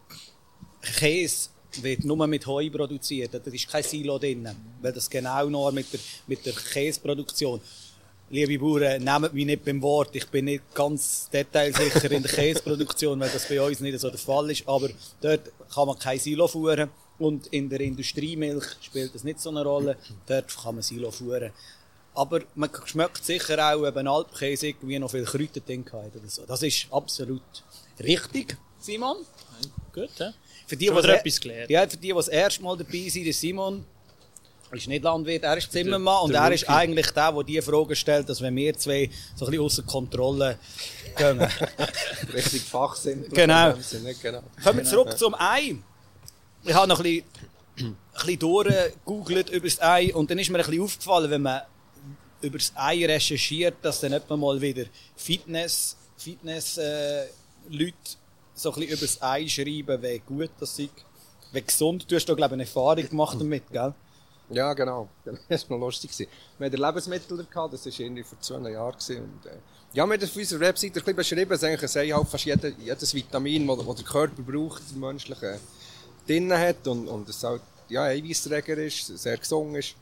[0.82, 1.50] Käse
[1.82, 3.34] wird nur mit Heu produziert.
[3.34, 4.48] Da ist kein Silo drin.
[4.82, 7.62] Weil das genau nur mit der, mit der Käseproduktion.
[8.30, 10.16] Liebe Bauern, nehmt mich nicht beim Wort.
[10.16, 14.18] Ich bin nicht ganz detailsicher in der Käseproduktion, weil das bei uns nicht so der
[14.20, 14.68] Fall ist.
[14.68, 14.90] Aber
[15.22, 16.90] dort kann man kein Silo fuhren.
[17.20, 19.96] Und in der Industriemilch spielt das nicht so eine Rolle.
[20.28, 21.52] Dort kann man Silo fuhren.
[22.14, 26.44] Aber man schmeckt sicher auch, wenn Alpkäse irgendwie noch viel Kräuter drin oder so.
[26.46, 27.42] Das ist absolut
[28.00, 29.18] richtig, Simon.
[29.94, 30.32] Gut, hä?
[30.68, 31.70] Für die, was er- etwas gelernt.
[31.70, 33.86] Ja, für die, die das erste Mal dabei sind, der Simon
[34.72, 37.94] ist nicht Landwirt, er ist Zimmermann und der er ist eigentlich der, der die Frage
[37.96, 40.58] stellt, dass wenn wir zwei so ein bisschen außer Kontrolle
[41.18, 41.42] gehen.
[42.34, 43.26] Richtig Fachsinn.
[43.34, 43.70] Genau.
[43.72, 44.44] in dem Sinne, genau.
[44.64, 45.76] Kommen wir zurück zum Ei.
[46.64, 47.26] Ich habe noch ein bisschen,
[47.80, 51.62] ein bisschen durchgegoogelt über das Ei und dann ist mir ein bisschen aufgefallen, wenn man
[52.42, 57.26] über das Ei recherchiert, dass dann etwa mal wieder Fitness, Fitness äh,
[57.70, 57.96] Leute
[58.54, 60.90] so ein bisschen über das Ei schreiben, wie gut das ist,
[61.52, 62.10] wie gesund.
[62.10, 63.94] Du hast da, glaube ich, eine Erfahrung gemacht damit, gell?
[64.50, 65.10] Ja, genau.
[65.50, 66.12] Das war noch lustig.
[66.58, 68.96] Wir hatten Lebensmittel, gehabt, das war irgendwie vor zwei Jahren.
[68.96, 69.58] Und, äh,
[69.94, 73.14] ja, wir haben auf unserer Webseite ein bisschen beschrieben, dass eigentlich halt fast jede, jedes
[73.14, 75.60] Vitamin, das der Körper braucht, der menschliche,
[76.28, 79.96] drin hat und, und es halt ja, Eiweißträger ist, sehr gesund ist.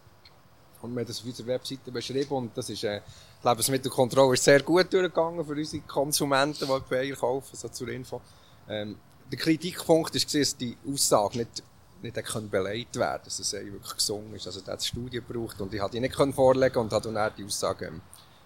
[0.81, 3.01] Und wir das auf unserer Webseite beschrieben und das ist, äh,
[3.43, 8.21] die Lebensmittelkontrolle ist sehr gut durchgegangen für unsere Konsumenten, die Eier kaufen, so zur Info.
[8.67, 8.97] Ähm,
[9.31, 11.63] der Kritikpunkt war, dass die Aussage nicht,
[12.01, 14.47] nicht können beleidigt werden dass es Ei wirklich gesund ist.
[14.47, 17.43] Also, der hat Studien gebraucht und ich konnte die nicht vorlegen und habe dann die
[17.43, 18.01] Aussage ähm,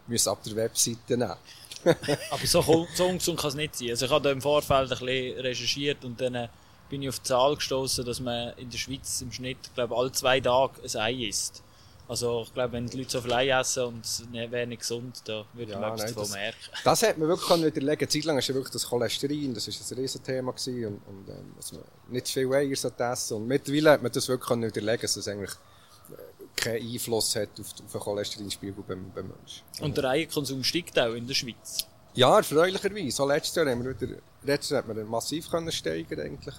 [0.07, 1.35] müssen ab der Webseite nehmen.
[2.31, 3.89] Aber so, ungesund kann es nicht sein.
[3.89, 6.47] Also ich habe da im Vorfeld ein bisschen recherchiert und dann äh,
[6.89, 10.11] bin ich auf die Zahl gestoßen, dass man in der Schweiz im Schnitt, glaube alle
[10.11, 11.63] zwei Tage ein Ei isst.
[12.07, 15.21] Also ich glaube, wenn die Leute so Fleisch essen und es ne- wäre nicht gesund,
[15.25, 16.57] da würde Ja, man etwas davon das- merken.
[16.83, 18.09] Das hat man wirklich widerlegen.
[18.09, 21.53] Zeit lang ist ja wirklich das Cholesterin, das ist ein Riesenthema gewesen und, und ähm,
[21.55, 25.01] dass man nicht zu viel Eier sollte essen Und mittlerweile hat man das wirklich widerlegen,
[25.01, 26.15] dass es eigentlich äh,
[26.55, 29.63] keinen Einfluss hat auf, auf den Cholesterinspiegel beim, beim Menschen.
[29.81, 31.87] Und der Eierkonsum steigt auch in der Schweiz.
[32.15, 33.23] Ja, erfreulicherweise.
[33.23, 36.55] Auch letztes Jahr haben wir wieder, letztes Jahr hat man massiv können steigern eigentlich.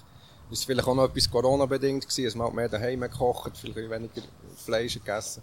[0.49, 4.21] War vielleicht auch noch etwas Corona-bedingt gewesen, dass man halt mehr daheim gekocht, vielleicht weniger
[4.57, 5.41] Fleisch gegessen.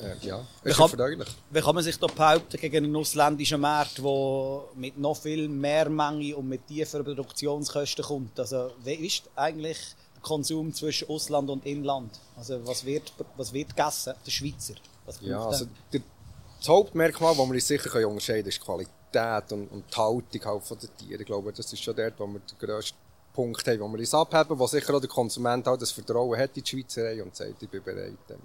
[0.00, 1.28] Äh, ja, Ich ist hab- erfreulich.
[1.50, 5.88] Wie kann man sich da behaupten gegen einen ausländischen Markt, der mit noch viel mehr
[5.88, 8.40] Menge und mit tieferen Produktionskosten kommt?
[8.40, 9.78] Also, wie ist eigentlich
[10.16, 12.18] der Konsum zwischen Ausland und Inland?
[12.36, 14.14] Also, was wird, was wird gegessen?
[14.26, 14.74] Der Schweizer.
[15.20, 16.00] Ja, also der?
[16.58, 20.44] das Hauptmerkmal, das wir uns sicher unterscheiden können, ist die Qualität und, und die Haltung
[20.44, 21.20] halt von den Tieren.
[21.20, 22.96] Ich glaube, das ist schon dort, wo wir den grössten
[23.32, 26.56] Punkt haben, wo wir uns abheben, wo sicher auch der Konsument halt das Vertrauen hat
[26.56, 28.38] in die Schweizerei und sagt, ich bin bereit, ähm,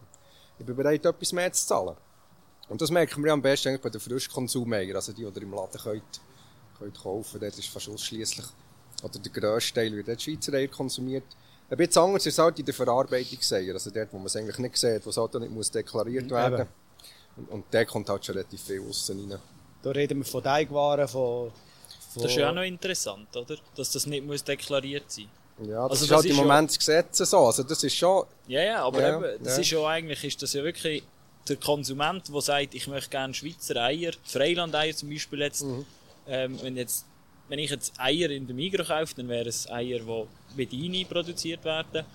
[0.57, 1.95] ich bin bereit, etwas mehr zu zahlen.
[2.69, 5.53] Und das merken wir am besten eigentlich bei den Frischkonsumeiern, also die, die ihr im
[5.53, 6.21] Laden könnt,
[6.77, 7.39] könnt kaufen.
[7.39, 8.45] Dort ist fast ausschliesslich
[9.03, 11.23] oder der grösste Teil wird dort Schweizer konsumiert.
[11.69, 14.57] Ein bisschen anders ist es halt in der Verarbeitungseier, also dort, wo man es eigentlich
[14.57, 16.69] nicht sieht, wo es halt auch nicht muss deklariert werden Eben.
[17.35, 19.39] und, und der kommt halt schon relativ viel aussen rein.
[19.81, 21.51] Da reden wir von Teigwaren, von,
[22.17, 23.55] von Das ist ja auch noch interessant, oder?
[23.75, 26.69] Dass das nicht muss deklariert sein Ja, das Also ist das halt ist im Moment
[26.69, 27.37] das Gesetz so.
[27.45, 29.61] Also das ist schon, Ja, ja, aber Ja, eben, das ja.
[29.61, 31.03] ist ja eigentlich, ist das ja wirklich
[31.47, 35.85] der Konsument, der sagt, ich möchte gerne Schweizer Eier, Freilandeier zum Beispiel jetzt, Mhm.
[36.27, 37.05] ähm, wenn jetzt,
[37.47, 40.23] wenn ich jetzt Eier in der Migros kaufe, dann wären es Eier, die
[40.55, 42.05] mit INI produziert werden.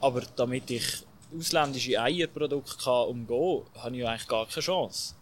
[0.00, 1.04] Aber damit ich
[1.38, 5.14] ausländische Eierprodukte kann umgehen kann, habe ich ja eigentlich gar keine Chance.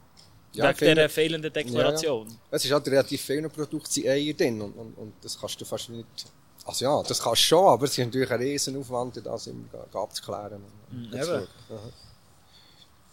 [0.55, 2.29] Ja, Wegen dieser fehlenden Deklaration.
[2.51, 5.65] es ist halt relativ viele Produkte sind Eier drin und, und, und das kannst du
[5.65, 6.07] fast nicht,
[6.65, 10.63] also ja, das kannst du schon, aber es ist natürlich ein Riesenaufwand, das immer abzuklären.
[10.91, 11.49] und eben.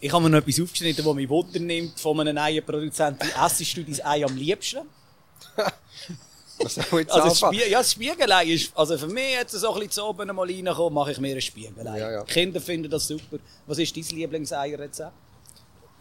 [0.01, 3.29] Ich habe mir noch etwas aufgeschnitten, das mich Wunder nimmt von einem Eierproduzenten.
[3.43, 4.79] Essest du dein Ei am liebsten?
[6.61, 7.47] Was soll ich jetzt Also?
[7.47, 10.45] Spie ja, das Spiegelei ist, also für mich jetzt so ein bisschen zu oben mal
[10.47, 11.99] reinkommen, mache ich mir ein Spiegelei.
[11.99, 12.23] Ja, ja.
[12.23, 13.39] Die Kinder finden das super.
[13.65, 15.11] Was ist dein Lieblingseierrezept?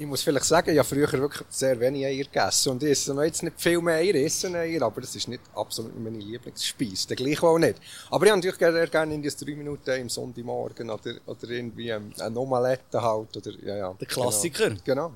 [0.00, 3.12] Ich muss vielleicht sagen, ich habe früher wirklich sehr wenig Eier gegessen und ich esse
[3.12, 6.18] noch jetzt nicht viel mehr Eier, ich esse Eier, aber das ist nicht absolut meine
[6.18, 7.80] Lieblingsspeise, der gleich auch nicht.
[8.08, 11.88] Aber ich habe natürlich sehr gerne in das drei Minuten im Sonntagmorgen oder, oder irgendwie
[11.88, 13.94] ähm, eine Omelette halt, oder, ja, ja.
[13.94, 14.70] Der Klassiker.
[14.84, 15.14] Genau.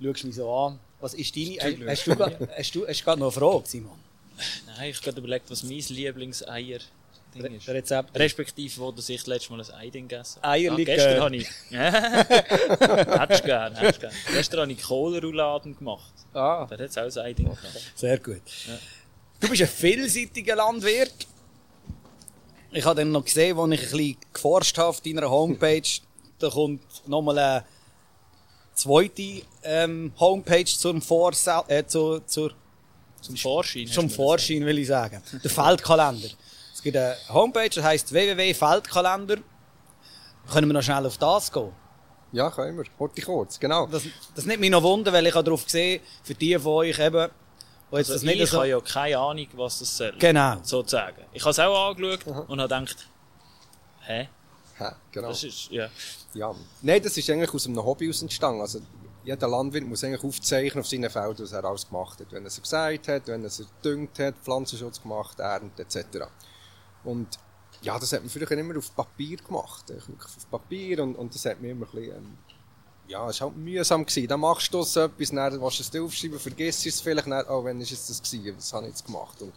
[0.00, 0.78] Schau mich so an.
[1.00, 1.56] Was ist deine?
[1.56, 1.88] Hast, Entschuldigung.
[1.88, 2.06] hast
[2.40, 3.98] du, hast du, hast du gerade noch eine Frage, Simon?
[4.66, 6.80] Nein, ich habe gerade überlegt, was mein Lieblingseier
[7.40, 7.68] Re ist.
[7.68, 8.18] Rezept?
[8.18, 10.48] Respektive, wo das ich das letzte Mal ein Ei gegessen habe.
[10.52, 11.48] Eier ah, Gestern habe ich...
[11.70, 14.12] hättest du gern, hättest du gern.
[14.32, 16.12] Gestern habe ich Kohlerouladen gemacht.
[16.32, 17.92] Ah, Da hat es auch ein Ei drin gehabt.
[17.94, 18.42] sehr gut.
[19.40, 21.26] Du bist ein vielseitiger Landwirt.
[22.72, 25.82] Ich habe dann noch gesehen, als ich ein bisschen geforscht habe auf deiner Homepage,
[26.38, 27.64] da kommt nochmal eine
[28.74, 32.52] zweite ähm, Homepage zum Vorsel äh, zu, zur,
[33.22, 33.86] Zum Vorschein.
[33.86, 35.22] zum hast du Vorschein, will ich sagen.
[35.42, 36.28] Der Feldkalender.
[36.86, 39.38] Gibt eine Homepage, die heisst www.feldkalender.
[40.52, 41.72] Können wir noch schnell auf das gehen?
[42.30, 42.84] Ja, können wir.
[42.96, 43.88] Horti kurz, genau.
[43.88, 44.04] Das,
[44.36, 47.28] das nimmt mich noch Wunder, weil ich darauf gesehen, für die von euch eben,
[47.90, 48.58] wo jetzt Also das nicht ich so...
[48.58, 50.14] habe ja keine Ahnung, was das soll.
[50.16, 50.58] Genau.
[50.62, 51.24] Sozusagen.
[51.32, 53.08] Ich habe es auch angeschaut und habe gedacht,
[54.02, 54.28] hä?
[54.78, 55.26] Ha, genau.
[55.30, 55.88] Das ist, ja.
[56.34, 56.54] Ja.
[56.82, 58.60] Nein, das ist eigentlich aus einem Hobby aus entstanden.
[58.60, 58.80] Also,
[59.24, 62.30] jeder Landwirt muss eigentlich aufzeichnen auf seinen Feldern, was er alles gemacht hat.
[62.30, 66.28] Wenn er es gesät hat, wenn er es gedüngt hat, Pflanzenschutz gemacht, Ernte etc.
[67.06, 67.38] Und
[67.82, 69.84] ja, das hat man früher immer auf Papier gemacht.
[69.92, 72.38] Auf Papier und, und das hat mir immer ein bisschen, ähm,
[73.08, 74.28] ja, es war halt mühsam gewesen.
[74.28, 77.46] Dann machst du so etwas, dann willst du es dir aufschreiben, vergisst es vielleicht, dann,
[77.48, 79.40] oh, wann ist jetzt das gewesen, was habe ich jetzt gemacht?
[79.40, 79.52] Und,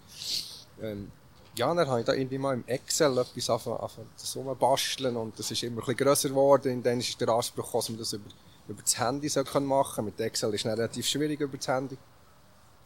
[0.82, 1.12] ähm,
[1.56, 5.52] ja, dann habe ich da irgendwie mal im Excel etwas angefangen, so basteln und das
[5.52, 6.78] ist immer ein bisschen grösser geworden.
[6.78, 8.30] Und dann ist der Anspruch gekommen, dass man das über,
[8.68, 10.06] über das Handy machen kann.
[10.06, 11.98] Mit Excel ist es relativ schwierig über das Handy.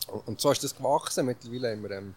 [0.08, 1.26] Und, und so ist das gewachsen.
[1.26, 2.16] Mittlerweile haben wir ähm,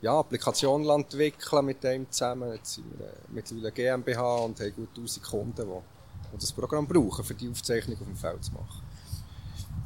[0.00, 2.52] ja, Applikationen entwickeln mit dem zusammen.
[2.52, 6.86] Jetzt sind wir äh, mittlerweile GmbH und haben gut 1000 Kunden, die, die das Programm
[6.86, 8.82] brauchen, für die Aufzeichnung auf dem Feld zu machen.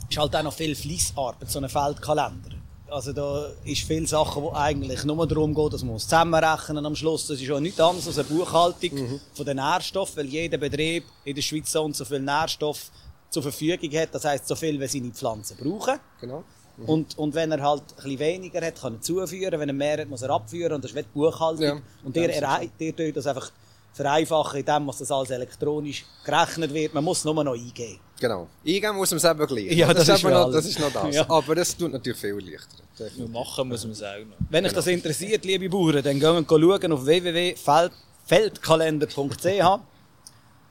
[0.09, 2.51] ist halt auch noch viel Fließarbeit, so ein Feldkalender.
[2.90, 6.94] Also da ist viel Sachen, wo eigentlich nur darum geht, dass man es zusammenrechnen am
[6.94, 7.27] Schluss.
[7.27, 11.35] Das ist auch nichts anderes als eine Buchhaltung von den Nährstoffen, weil jeder Betrieb in
[11.35, 12.90] der Schweiz so und so viel Nährstoff
[13.31, 14.14] zur Verfügung hat.
[14.14, 15.98] Das heisst, so viel, wie seine Pflanzen brauchen.
[16.20, 16.44] Genau.
[16.87, 19.61] Und, und wenn er halt ein bisschen weniger hat, kann er zuführen.
[19.61, 20.75] Wenn er mehr hat, muss er abführen.
[20.75, 21.62] Und das ist wie die Buchhaltung.
[21.62, 23.51] Ja, und ihr, das ist ihr tut das einfach
[23.92, 26.95] vereinfachen, indem das alles elektronisch gerechnet wird.
[26.95, 28.01] Man muss es nur noch eingeben.
[28.18, 28.49] Genau.
[28.66, 29.73] Eingeben muss man es eben gleich.
[29.73, 31.14] Ja, das ist eben für noch, das ist noch das.
[31.23, 31.29] Ja.
[31.29, 32.79] Aber das tut natürlich viel leichter.
[33.18, 34.37] Nur machen muss man es auch noch.
[34.49, 39.81] Wenn euch das interessiert, liebe Bauern, dann gehen wir schauen auf www.feldkalender.ch.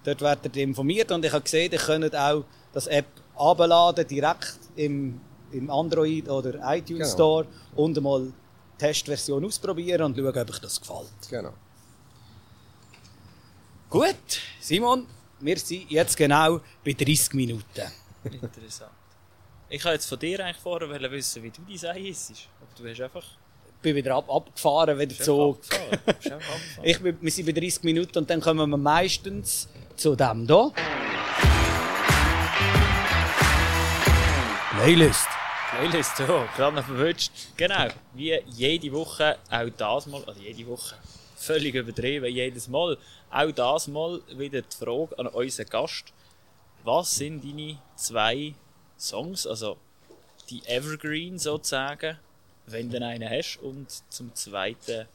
[0.04, 2.44] Dort werdet ihr informiert und ich habe gesehen, ihr könnt auch
[2.74, 5.22] das App abladen direkt im,
[5.54, 7.42] im Android oder iTunes Genau.
[7.42, 8.34] Store und einmal die
[8.86, 11.10] Testversion ausprobieren und schauen, ob euch das gefällt.
[11.30, 11.54] Genau.
[13.90, 14.16] Gut,
[14.60, 15.06] Simon,
[15.40, 17.64] wir sind jetzt genau bei 30 Minuten.
[18.24, 18.92] Interessant.
[19.70, 22.32] Ich wollte jetzt von dir eigentlich vorher wollen wissen, wie du dein Ei isst.
[22.60, 23.24] Aber du hast einfach
[23.78, 26.00] Ich bin wieder ab, abgefahren, wieder abgefahren.
[26.84, 30.72] Ich bin, wir sind bei 30 Minuten und dann kommen wir meistens zu dem hier.
[34.72, 35.28] Playlist.
[35.72, 37.32] Playlist, ja, gerade noch verwünscht.
[37.56, 40.96] Genau, wie jede Woche, auch das Mal, oder jede Woche,
[41.38, 42.98] völlig übertrieben, jedes Mal,
[43.32, 46.12] auch das Mal wieder die Frage an unseren Gast.
[46.84, 48.54] Was sind deine zwei
[49.00, 49.78] Songs, also
[50.50, 52.20] die Evergreen sozusagen,
[52.66, 55.08] wenn du einen hast, und zum Zweiten,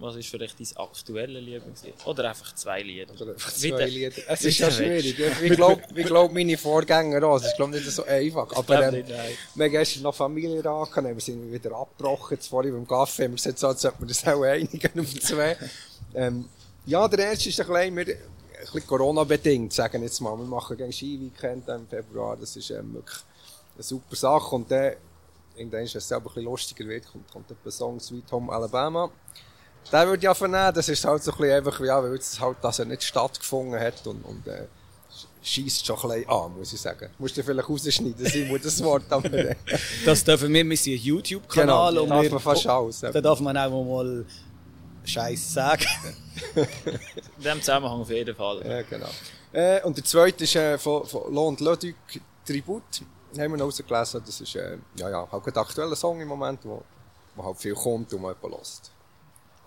[0.00, 1.94] was ist vielleicht dein aktuelles Lieblingslied?
[2.06, 3.12] Oder einfach zwei Lieder.
[3.14, 4.16] Oder einfach zwei der- Lieder.
[4.28, 5.18] Es ist ja der schwierig.
[5.42, 7.36] Ich glaube, ich glaub, meine Vorgänger auch.
[7.36, 8.52] Es ist, glaube nicht so einfach.
[8.54, 9.32] Aber ähm, nicht, nein.
[9.54, 11.16] wir haben gestern noch Familie angenommen.
[11.16, 12.36] Wir sind wieder abgebrochen.
[12.36, 15.20] Jetzt vorhin beim Kaffee haben wir gesagt, so, als sollten wir das auch einigen auf
[15.20, 15.56] zwei.
[16.14, 16.48] Ähm,
[16.86, 18.18] ja, der erste ist ein bisschen, wir, ein
[18.60, 20.36] bisschen Corona-bedingt, sagen wir jetzt mal.
[20.36, 22.36] Wir machen gegen Ski-Weekend im Februar.
[22.36, 23.18] Das ist ähm, wirklich
[23.74, 24.54] eine super Sache.
[24.54, 24.94] Und dann,
[25.56, 29.10] irgendwann, wenn es selber ein bisschen lustiger wird, kommt, kommt ein Song Sweet Home Alabama.
[29.92, 32.38] Den würde ich ja vernehmen, das ist halt so ein bisschen einfach, ja, weil es
[32.38, 34.66] halt, dass er nicht stattgefunden hat und, und äh,
[35.42, 37.10] schießt schon ein bisschen an, muss ich sagen.
[37.18, 39.30] Musst du vielleicht rausschneiden, Simon, das Wort, aber
[40.04, 43.20] Das dürfen wir, wir sind ein YouTube-Kanal Genau, und darf wir, man fast alles, Da
[43.20, 44.26] darf man auch mal
[45.04, 45.86] Scheiß sagen.
[46.54, 46.66] In
[47.42, 48.62] diesem Zusammenhang auf jeden Fall.
[48.66, 49.08] ja, genau.
[49.52, 51.94] Äh, und der zweite ist äh, von, von Lo und Leduc,
[52.44, 52.82] Tribut,
[53.38, 56.60] haben wir noch rausgelesen, das ist, äh, ja, ja, halt ein aktueller Song im Moment,
[56.64, 56.82] wo,
[57.34, 58.90] wo halt viel kommt und man jemanden hört.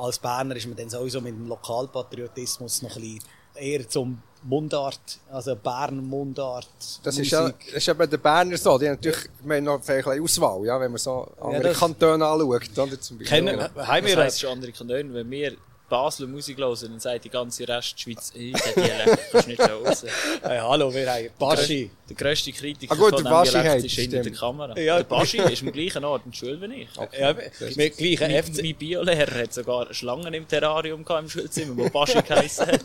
[0.02, 3.20] Als Berner ist man dann sowieso mit dem Lokalpatriotismus noch ein bisschen
[3.56, 6.68] eher zum Mundart, also Berner Mundart.
[7.04, 9.84] Das ist, ja, das ist eben der Berner so, die haben natürlich, wir haben noch
[9.84, 13.28] vielleicht Auswahl, ja, wenn man so andere das- Kantone anschaut, oder zum Beispiel.
[13.28, 15.56] Kennen, haben Das wir heisst schon andere Kantone, wenn wir
[15.92, 20.06] Basler Musik hören, dann sagt die ganze «Ey, der Dialekt kannst du nicht so raus.
[20.42, 21.92] Hey, hallo, wir haben Baschi.
[22.08, 24.32] Der grösste Kritiker Ah gut, von Dialekt hat, ist hinter der.
[24.32, 24.80] Kamera.
[24.80, 24.98] Ja.
[24.98, 26.90] Der Baschi ist am gleichen Ort in der Schule wie ich.
[27.20, 28.64] Ja, mit gleichen Mein, FC.
[28.64, 32.82] mein Biolehrer hat sogar Schlangen im Terrarium gehabt im Schulzimmer, wo Baschi geheissen hat.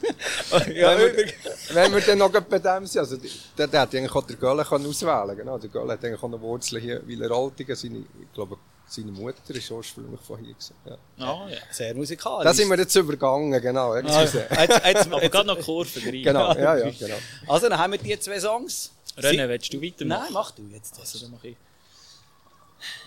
[0.74, 1.32] Ja, wenn, wir,
[1.74, 3.16] wenn wir dann noch bei dem sind, also
[3.56, 5.58] der, der hätte eigentlich auch der Gölle können auswählen genau.
[5.58, 9.10] Der Gölle hat eigentlich auch eine Wurzel hier, weil er Altigen, seine, ich glaube, seine
[9.10, 10.74] Mutter ist ursprünglich von hier gewesen.
[10.84, 10.96] Ja.
[11.18, 11.58] Ah, ja.
[11.72, 12.44] sehr musikalisch.
[12.44, 13.92] Da sind wir jetzt übergangen, genau.
[13.92, 14.46] Ah, Excuse.
[14.48, 16.22] jetzt, jetzt, Aber gerade noch Kurven rein.
[16.22, 17.16] Genau, ja, ja, genau.
[17.48, 18.92] also, dann haben wir die zwei Songs.
[19.18, 20.22] René, willst du weitermachen?
[20.24, 20.98] Nein, mach du jetzt.
[21.00, 21.56] Also, dann mache ich.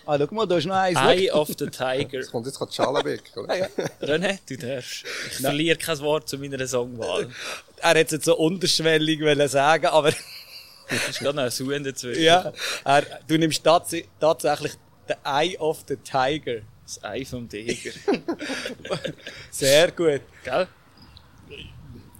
[0.06, 1.00] Ah, schau mal, da ist noch eins.
[1.00, 2.18] Eye of the Tiger.
[2.20, 3.22] Jetzt kommt jetzt gerade Schallenberg.
[3.38, 3.54] oder?
[4.02, 5.06] René, du darfst.
[5.28, 7.30] Ich verliere kein Wort zu meiner Songwahl.
[7.78, 10.12] Er hätte es jetzt so unterschwellig wollen sagen, aber
[10.90, 12.24] Das ist gerade noch ein Suchen dazwischen.
[12.24, 12.52] ja,
[12.84, 14.74] er, du nimmst tats tatsächlich
[15.10, 16.62] The Eye of the Tiger.
[16.84, 17.92] Das Ei vom Tiger.
[19.52, 20.22] Sehr gut.
[20.44, 20.68] Gell?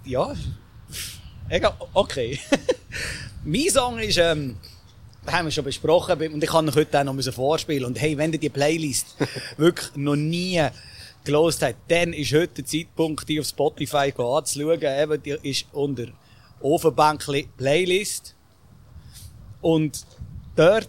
[0.04, 0.34] Ja,
[1.48, 2.40] egal, okay.
[3.44, 4.56] mein Song ist, ähm,
[5.24, 7.84] haben wir schon besprochen und ich kann euch heute auch noch vorspielen.
[7.84, 9.14] Und hey, wenn ihr die Playlist
[9.56, 10.60] wirklich noch nie
[11.22, 14.82] gelost habt, dann ist heute der Zeitpunkt, die auf Spotify anzuschauen.
[14.82, 16.06] Eben, die ist unter
[16.60, 18.34] Ofenbänkli Playlist.
[19.60, 20.04] Und
[20.56, 20.88] dort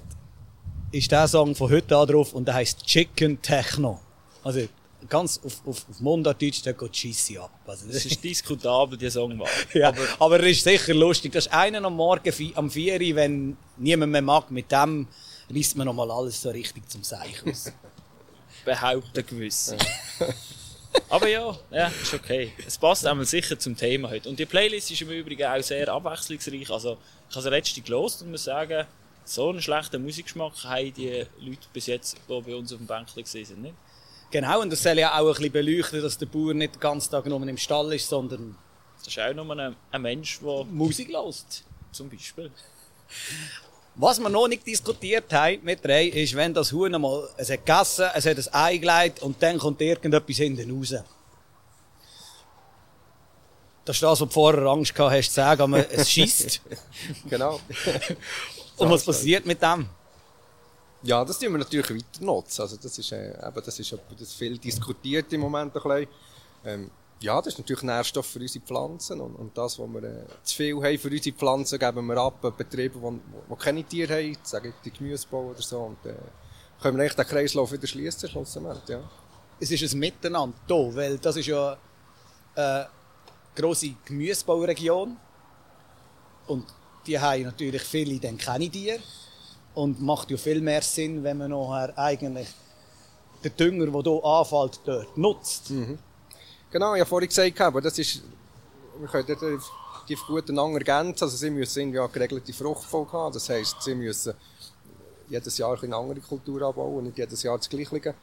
[0.91, 3.99] ist der Song von heute an drauf und der heißt Chicken Techno.
[4.43, 4.67] Also
[5.07, 7.51] ganz auf, auf, auf Mundartdeutsch, da geht Schissi ab.
[7.65, 9.49] Also, Das ist diskutabel, die Songwahl.
[9.73, 11.31] ja, aber, aber er ist sicher lustig.
[11.31, 15.07] Das ist einer am Morgen am 4 Uhr, wenn niemand mehr mag, mit dem
[15.53, 17.71] reißt man nochmal alles so richtig zum Seich aus.
[18.65, 19.75] Behaupten gewiss.
[21.09, 22.51] Aber ja, ja, ist okay.
[22.67, 24.29] Es passt einmal sicher zum Thema heute.
[24.29, 26.69] Und die Playlist ist im Übrigen auch sehr abwechslungsreich.
[26.69, 26.97] Also,
[27.29, 28.85] ich habe sie letzte gelost und muss sagen,
[29.23, 33.25] so einen schlechten Musikgeschmack haben die Leute bis jetzt, die bei uns auf dem Bänkchen
[33.25, 33.75] sind, nicht?
[34.31, 37.11] genau, und das soll ja auch ein bisschen beleuchten, dass der Bauer nicht den ganzen
[37.11, 38.55] Tag nur im Stall ist, sondern
[38.99, 41.63] Das ist auch nur ein, ein Mensch, der Musik lässt.
[41.91, 42.51] zum Beispiel.
[43.95, 47.65] Was wir noch nicht diskutiert haben mit drei, ist, wenn das Huhn mal, es hat
[47.65, 50.95] gegessen, es hat ein Ei gelegt und dann kommt irgendetwas hinten raus.
[53.83, 56.61] Das ist das, was du vorher Angst gehabt hast zu sagen, aber es schießt.
[57.29, 57.59] genau.
[58.81, 59.87] Und was passiert mit dem?
[61.03, 62.61] Ja, das tun wir natürlich weiter nutzen.
[62.61, 66.07] Also das ist, äh, eben, das ist etwas, das viel diskutiert im Moment ein bisschen.
[66.63, 70.25] Ähm, ja, das ist natürlich Nährstoff für unsere Pflanzen und, und das, was wir äh,
[70.43, 74.37] zu viel haben für unsere Pflanzen, geben wir ab an Betriebe, die, keine Tiere haben,
[74.43, 75.79] sagen die Gemüsebau oder so.
[75.81, 76.15] Und äh,
[76.81, 79.01] können wir eigentlich den Kreislauf wieder schließen, schlussendlich, ja.
[79.59, 81.77] es ist ein Miteinander da, weil das ist ja
[82.55, 82.85] äh,
[83.55, 85.17] grosse Gemüsebauregion.
[86.47, 86.65] Und
[87.05, 88.99] die haben natürlich viele, dann kenne ich.
[89.73, 92.47] Und macht ja viel mehr Sinn, wenn man nachher eigentlich
[93.43, 95.71] den Dünger, der hier anfällt, dort nutzt.
[96.71, 98.21] Genau, ich habe vorhin gesagt, aber das ist,
[98.99, 99.61] wir können dort
[100.07, 101.23] die gut einander ergänzen.
[101.23, 103.33] Also sie müssen irgendwie eine geregelte Fruchtfolge haben.
[103.33, 104.33] Das heisst, sie müssen
[105.29, 108.13] jedes Jahr eine andere Kultur anbauen und nicht jedes Jahr das Gleiche.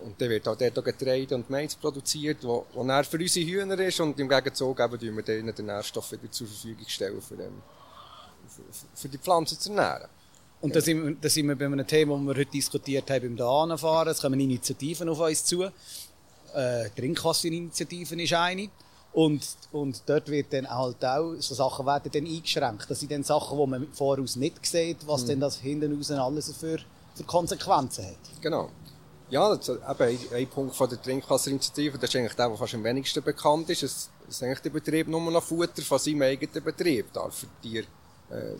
[0.00, 3.46] Und dann wird auch dort auch Getreide und Mais produziert, wo, wo dann für unsere
[3.46, 7.34] Hühner ist und im Gegenzug eben wir denen den Nährstoff wieder zur Verfügung stellen, für,
[7.34, 7.62] ähm,
[8.94, 10.08] für, die Pflanzen zu ernähren.
[10.60, 13.20] Und da sind, wir, da sind wir bei einem Thema, das wir heute diskutiert haben,
[13.20, 14.08] beim Dahnenfahren.
[14.08, 15.64] Es kommen Initiativen auf uns zu.
[15.64, 18.70] Äh, Trinkkasseninitiativen ist eine.
[19.12, 22.86] Und, und dort wird dann halt auch, so Sachen werden dann eingeschränkt.
[22.88, 26.52] Das sind dann Sachen, die man voraus nicht sieht, was denn das hinten raus alles
[26.56, 26.78] für,
[27.14, 28.40] für Konsequenzen hat.
[28.40, 28.70] Genau.
[29.30, 32.74] Ja, das, eben ein, ein Punkt von der Trinkwasserinitiative, das ist eigentlich der, der fast
[32.74, 33.82] am wenigsten bekannt ist.
[33.82, 37.86] Es ist eigentlich der Betrieb nur noch Futter von seinem eigenen Betrieb darf für Tiere
[38.34, 38.56] äh,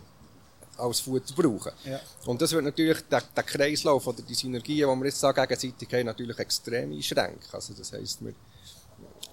[0.77, 1.71] als Futter brauchen.
[1.85, 1.99] Ja.
[2.25, 5.93] Und das wird natürlich der, der Kreislauf oder die Synergien, die wir jetzt sagen, gegenseitig
[5.93, 7.47] haben, natürlich extrem einschränken.
[7.51, 8.33] Also das heisst, wir,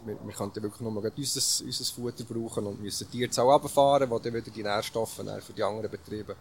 [0.04, 4.18] wir, wir könnten wirklich nur unser, unser Futter brauchen und müssen die Tierzahl runterfahren, wo
[4.18, 6.36] dann wieder die Nährstoffe für die anderen Betriebe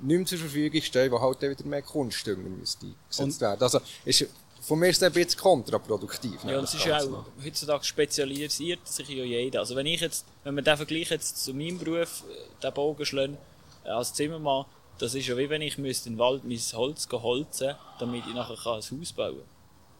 [0.00, 3.62] nicht mehr zur Verfügung stehen, wo halt dann wieder mehr Kunstdünger müsste eingesetzt werden.
[3.62, 4.26] Also ist
[4.62, 6.44] von mir ist das ein bisschen kontraproduktiv.
[6.44, 9.60] Ja, und es ist ja auch heutzutage spezialisiert sich ja jeder.
[9.60, 13.04] Also wenn ich jetzt, wenn wir den Vergleich jetzt zu meinem Beruf, äh, den Bogen
[13.04, 13.38] schlagen,
[13.84, 14.64] äh, als Zimmermann,
[14.98, 18.34] das ist ja wie wenn ich müsste in den Wald mein Holz holzen damit ich
[18.34, 19.51] nachher ein Haus bauen kann.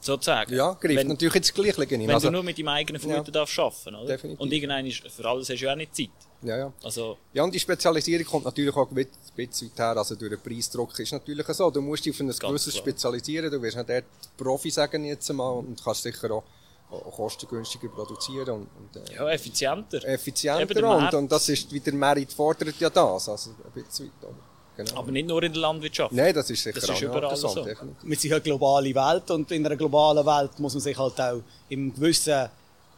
[0.04, 0.52] Sozusagen.
[0.52, 2.00] Ja, greift wenn, natürlich ins Gleiche hin.
[2.00, 3.30] Wenn Also, du nur mit deinem eigenen Futter Ja.
[3.30, 4.06] darfst arbeiten, oder?
[4.08, 4.40] Definitiv.
[4.40, 6.10] Und irgendwann ist, für alles hast du ja auch nicht Zeit.
[6.42, 6.72] ja, ja.
[6.82, 9.96] Also, Ja, und die Spezialisierung kommt natürlich auch ein bisschen her.
[9.96, 11.70] Also durch den Preisdruck ist natürlich so.
[11.70, 12.82] Du musst dich auf ein gewisses klar.
[12.82, 13.48] spezialisieren.
[13.48, 14.04] Du wirst nicht dort
[14.36, 16.42] Profi sagen jetzt einmal und kannst sicher auch,
[16.90, 20.04] auch kostengünstiger produzieren und, und äh, ja, effizienter.
[20.04, 20.74] Effizienter.
[20.74, 23.28] der Und, und das ist, wie der Merit fordert ja das.
[23.28, 24.30] Also ein bisschen weit.
[24.76, 24.96] Genau.
[24.96, 26.12] Aber nicht nur in der Landwirtschaft.
[26.12, 27.48] Nein, das ist sicher Das ist überall so.
[27.62, 27.96] definitiv.
[28.02, 31.42] Wir sind eine globale Welt und in einer globalen Welt muss man sich halt auch
[31.68, 32.48] im gewissen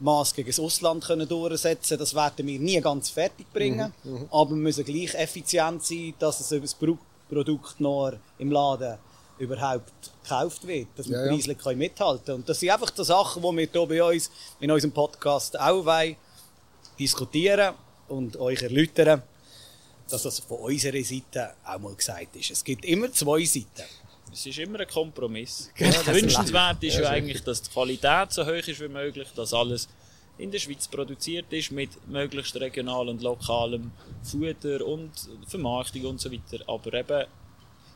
[0.00, 1.98] Maß gegen das Ausland können durchsetzen.
[1.98, 3.92] Das werden wir nie ganz fertig bringen,
[4.30, 6.96] aber wir müssen gleich effizient sein, dass es über das Pro
[7.28, 8.98] Produkt noch im Laden
[9.38, 9.90] überhaupt
[10.22, 11.32] gekauft wird, dass wir Ja, ja.
[11.32, 12.38] preislich können mithalten können.
[12.40, 15.84] Und das sind einfach die Sachen, die wir hier bei uns in unserem Podcast auch
[15.84, 16.16] wollen,
[16.98, 17.74] diskutieren
[18.08, 19.22] und euch erläutern,
[20.10, 22.50] dass das von unserer Seite auch mal gesagt ist.
[22.50, 23.66] Es gibt immer zwei Seiten.
[24.32, 25.70] Es ist immer ein Kompromiss.
[25.78, 29.52] Das Wünschenswert ist ja Ja, eigentlich, dass die Qualität so hoch ist wie möglich, dass
[29.54, 29.88] alles
[30.36, 35.12] in der Schweiz produziert ist mit möglichst regional und lokalem Futter und
[35.46, 36.64] Vermarktung und so weiter.
[36.66, 37.26] Aber eben,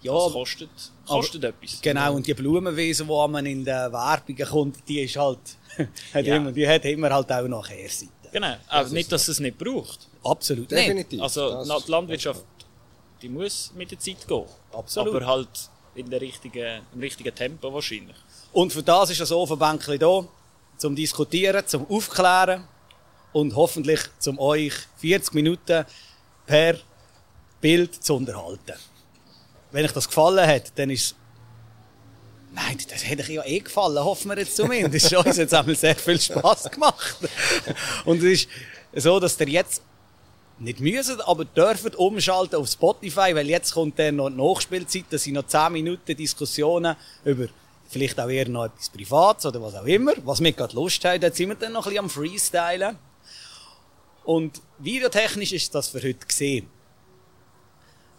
[0.03, 0.71] Ja, das kostet,
[1.07, 1.81] kostet etwas.
[1.83, 5.41] Genau, und die Blumenwiese, die man in den Werbungen kommt, die ist halt,
[6.15, 6.37] hat Ja.
[6.37, 8.13] immer, die hat immer halt auch noch Kehrseite.
[8.31, 10.08] Genau, aber nicht, dass es nicht braucht.
[10.25, 10.83] Absolut nicht.
[10.87, 11.23] Definitiv.
[11.23, 12.45] Also Das- die Landwirtschaft,
[13.23, 14.45] die muss mit der Zeit gehen.
[14.73, 15.15] Absolut.
[15.15, 15.49] Aber halt
[15.95, 18.17] in der richtigen, im richtigen Tempo wahrscheinlich.
[18.53, 20.25] Und für das ist das Ofenbänkchen da,
[20.77, 22.67] zum Diskutieren, zum Aufklären
[23.33, 25.85] und hoffentlich zum euch 40 Minuten
[26.47, 26.77] per
[27.61, 28.75] Bild zu unterhalten.
[29.73, 31.15] Wenn euch das gefallen hat, dann ist
[32.51, 35.13] Nein, das hätte euch ja eh gefallen, hoffen wir jetzt zumindest.
[35.15, 37.17] Uns hat es einmal sehr viel Spass gemacht.
[38.07, 38.49] Und es ist
[38.97, 39.83] so, dass ihr jetzt
[40.61, 45.25] nicht müssen, aber dürfen umschalten auf Spotify, weil jetzt kommt dann noch die Nachspielzeit, das
[45.25, 47.47] sind noch 10 Minuten Diskussionen über
[47.89, 51.21] vielleicht auch eher noch etwas Privates oder was auch immer, was wir gerade Lust haben,
[51.21, 52.99] da sind wir dann noch ein bisschen am Freestylen.
[54.25, 56.69] Und videotechnisch ist das für heute gesehen.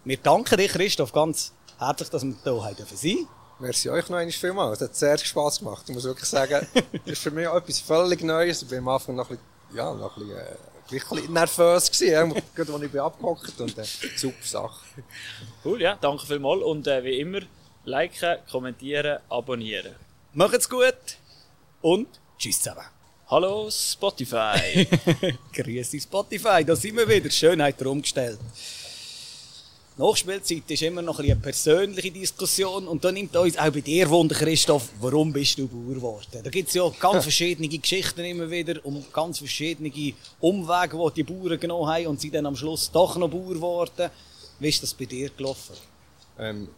[0.04, 3.28] Wir danken dir, Christoph, ganz herzlich, dass wir hier sein dürfen.
[3.60, 4.80] Merci euch noch einmal vielmals.
[4.80, 5.84] Es hat sehr Spass gemacht.
[5.86, 8.62] Ich muss wirklich sagen, das ist für mich auch etwas völlig Neues.
[8.62, 10.56] Ich bin am Anfang noch ein bisschen, ja, noch ein bisschen, äh,
[10.92, 12.24] ein bisschen nervös gewesen, ja,
[12.54, 13.84] gerade als ich bin abgehockt und äh,
[14.16, 14.80] super Sache.
[15.64, 16.62] Cool, ja, danke vielmals.
[16.62, 17.40] Und äh, wie immer,
[17.84, 19.94] liken, kommentieren, abonnieren.
[20.32, 21.18] Macht's gut
[21.82, 22.86] und tschüss zusammen.
[23.28, 24.88] Hallo Spotify!
[25.52, 27.30] Grüß Spotify, da sind wir wieder.
[27.30, 28.40] Schönheit umgestellt.
[30.00, 34.08] Nachspielzeit ist immer noch ein eine persönliche Diskussion und da nimmt uns auch bei dir
[34.08, 36.40] Wunder, Christoph, warum bist du Bauer geworden?
[36.42, 39.92] Da gibt es ja ganz verschiedene Geschichten immer wieder und ganz verschiedene
[40.40, 44.10] Umwege, die die Bauern genommen haben und sind dann am Schluss doch noch Bauer geworden.
[44.58, 45.76] Wie ist das bei dir gelaufen?
[46.38, 46.68] Ähm,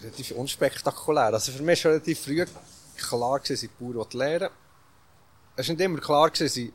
[0.00, 1.34] relativ unspektakulär.
[1.34, 2.46] Also für mich war relativ früh
[2.96, 4.50] klar, dass ich Bauer lernen will.
[5.56, 6.72] Es war nicht immer klar, dass ich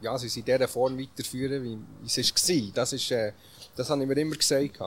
[0.00, 2.72] ja, sie in dieser Form weiterführen, wie es war.
[2.74, 3.32] Das, ist, äh,
[3.76, 4.78] das habe ich mir immer gesagt.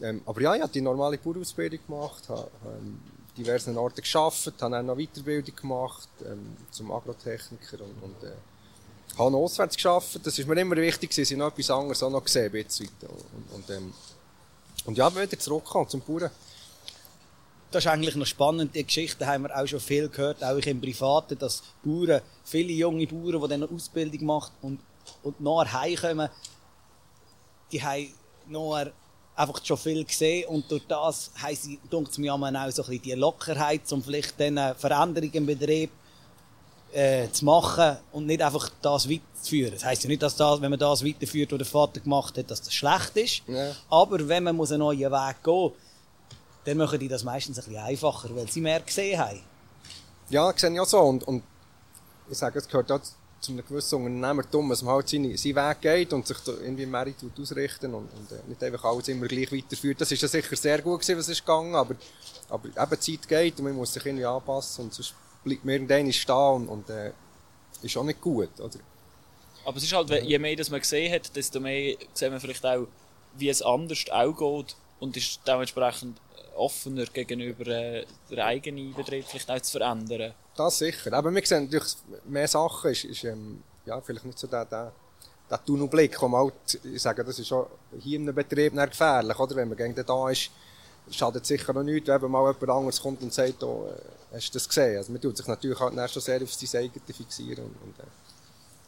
[0.00, 3.00] Ähm, aber ja, ich habe die normale Bauerausbildung gemacht, habe ähm,
[3.36, 8.32] diversen Orten gearbeitet, habe dann noch Weiterbildung gemacht ähm, zum Agrotechniker und, und äh,
[9.18, 10.20] habe noch auswärts geschafft.
[10.22, 12.58] Das ist mir immer wichtig, dass ich noch etwas anderes auch noch gesehen habe.
[12.58, 13.94] Und, und, ähm,
[14.84, 16.30] und ja, wieder zurückkommen zum Bauern.
[17.70, 18.74] Das ist eigentlich noch spannend.
[18.74, 23.06] Die Geschichte haben wir auch schon viel gehört, auch im Privaten, dass Bauern, viele junge
[23.06, 24.80] Bauern, die dann eine Ausbildung machen und,
[25.22, 26.28] und nachher heimkommen,
[27.72, 28.14] die haben
[28.48, 28.92] nachher
[29.34, 33.02] einfach schon viel gesehen und durch das haben sie, denkt mir auch so ein bisschen
[33.02, 35.90] die Lockerheit, um vielleicht dann Veränderungen im Betrieb
[36.92, 39.74] äh, zu machen und nicht einfach das weiterzuführen.
[39.74, 42.50] Das heisst ja nicht, dass das, wenn man das weiterführt, was der Vater gemacht hat,
[42.50, 43.42] dass das schlecht ist.
[43.46, 43.72] Ja.
[43.90, 45.72] Aber wenn man muss einen neuen Weg gehen muss,
[46.66, 49.40] dann machen die das meistens ein bisschen einfacher, weil sie mehr gesehen haben.
[50.28, 50.98] Ja, das sehe ich auch so.
[50.98, 51.42] Und, und
[52.28, 53.00] ich sage, es gehört auch
[53.40, 56.86] zu einem gewissen Unternehmertum, dass man halt seine, seinen Weg geht und sich da irgendwie
[56.86, 57.06] mehr
[57.40, 60.00] ausrichten und, und äh, nicht einfach alles immer gleich weiterführt.
[60.00, 61.94] Das ist ja sicher sehr gut gewesen, was ist gegangen, aber,
[62.48, 65.14] aber eben die Zeit geht und man muss sich irgendwie anpassen und sonst
[65.44, 67.12] bleibt man irgendwann stehen und, und äh,
[67.82, 68.78] ist auch nicht gut, oder?
[69.64, 72.64] Aber es ist halt, je mehr das man gesehen hat, desto mehr sehen wir vielleicht
[72.66, 72.88] auch,
[73.36, 76.18] wie es anders auch geht und ist dementsprechend
[76.56, 80.34] offener gegenüber äh, der eigenen Betrieb vielleicht auch zu verändern.
[80.56, 81.12] Das sicher.
[81.12, 84.92] Aber wir sehen natürlich mehr Sachen, ist, ist ähm, ja, vielleicht nicht so der, der,
[85.50, 87.66] der Tunnelblick, wo halt, ich sage, das ist schon
[88.00, 89.56] hier einem Betrieb gefährlich, oder?
[89.56, 90.50] Wenn man gegen den da ist,
[91.10, 94.54] schadet sicher noch nichts, wenn mal jemand anderes kommt und sagt, oh, äh, hast du
[94.54, 94.96] das gesehen?
[94.96, 98.25] Also man tut sich natürlich halt schon sehr auf sein eigenes fixieren und, und äh,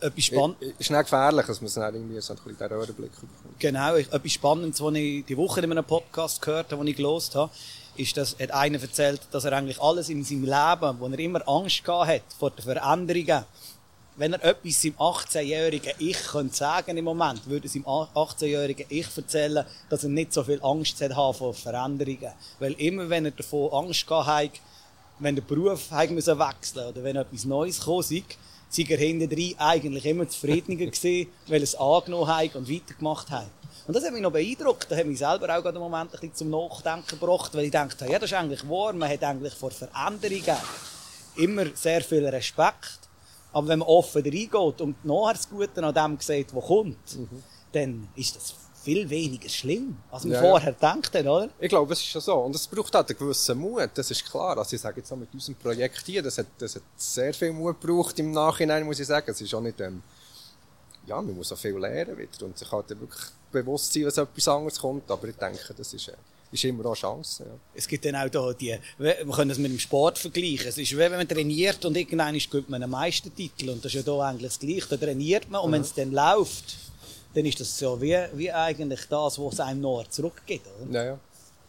[0.00, 0.74] etwas Spannendes.
[0.78, 3.58] Ist nicht gefährlich, dass man es dann irgendwie so ein bisschen den Röhrenblick bekommt.
[3.58, 7.34] Genau, etwas Spannendes, was ich die Woche in einem Podcast gehört habe, den ich gelesen
[7.34, 7.50] habe,
[7.96, 11.46] ist, dass hat einer erzählt, dass er eigentlich alles in seinem Leben, wo er immer
[11.48, 13.44] Angst gehabt hat vor den Veränderungen,
[14.16, 19.06] wenn er etwas seinem 18-jährigen Ich könnte sagen im Moment, würde es seinem 18-jährigen Ich
[19.16, 22.32] erzählen, dass er nicht so viel Angst hat vor Veränderungen.
[22.58, 24.60] Weil immer, wenn er davon Angst gehabt hat,
[25.20, 28.02] wenn der Beruf wechseln musste oder wenn etwas Neues kam,
[28.68, 33.50] sei er hinten eigentlich immer zufriedener gewesen, weil es angenommen hat und weitergemacht hat.
[33.86, 34.90] Und das hat mich noch beeindruckt.
[34.90, 37.70] Das hat mich selber auch gerade einen Moment ein bisschen zum Nachdenken gebracht, weil ich
[37.70, 38.92] dachte, ja, das ist eigentlich wahr.
[38.92, 40.56] Man hat eigentlich vor Veränderungen
[41.36, 43.00] immer sehr viel Respekt.
[43.50, 47.42] Aber wenn man offen reingeht und nachher das Gute an dem sieht, was kommt, mhm.
[47.72, 48.54] dann ist das
[48.88, 50.92] viel weniger schlimm, als man ja, vorher ja.
[50.92, 51.50] denkt, oder?
[51.60, 52.34] Ich glaube, es ist schon so.
[52.36, 54.56] Und es braucht halt einen gewissen Mut, das ist klar.
[54.56, 57.52] Also ich sage jetzt auch mit unserem Projekt hier, das hat, das hat sehr viel
[57.52, 59.30] Mut gebraucht im Nachhinein, muss ich sagen.
[59.30, 60.02] Es ist auch nicht, ähm,
[61.06, 64.48] ja, man muss auch viel lernen wieder und sich halt wirklich bewusst sein, dass etwas
[64.48, 65.10] anderes kommt.
[65.10, 66.12] Aber ich denke, das ist, äh,
[66.50, 67.44] ist immer auch eine Chance.
[67.44, 67.52] Ja.
[67.74, 70.68] Es gibt dann auch da die, wir können das mit dem Sport vergleichen.
[70.68, 73.68] Es ist wie wenn man trainiert und irgendwann gewinnt man einen Meistertitel.
[73.68, 74.88] Und das ist ja da eigentlich das Gleiche.
[74.88, 75.74] Da trainiert man und mhm.
[75.74, 76.87] wenn es dann läuft,
[77.34, 80.62] dann ist das so wie, wie eigentlich das, was es einem noch zurückgeht.
[80.80, 80.92] Oder?
[80.92, 81.18] Ja, ja,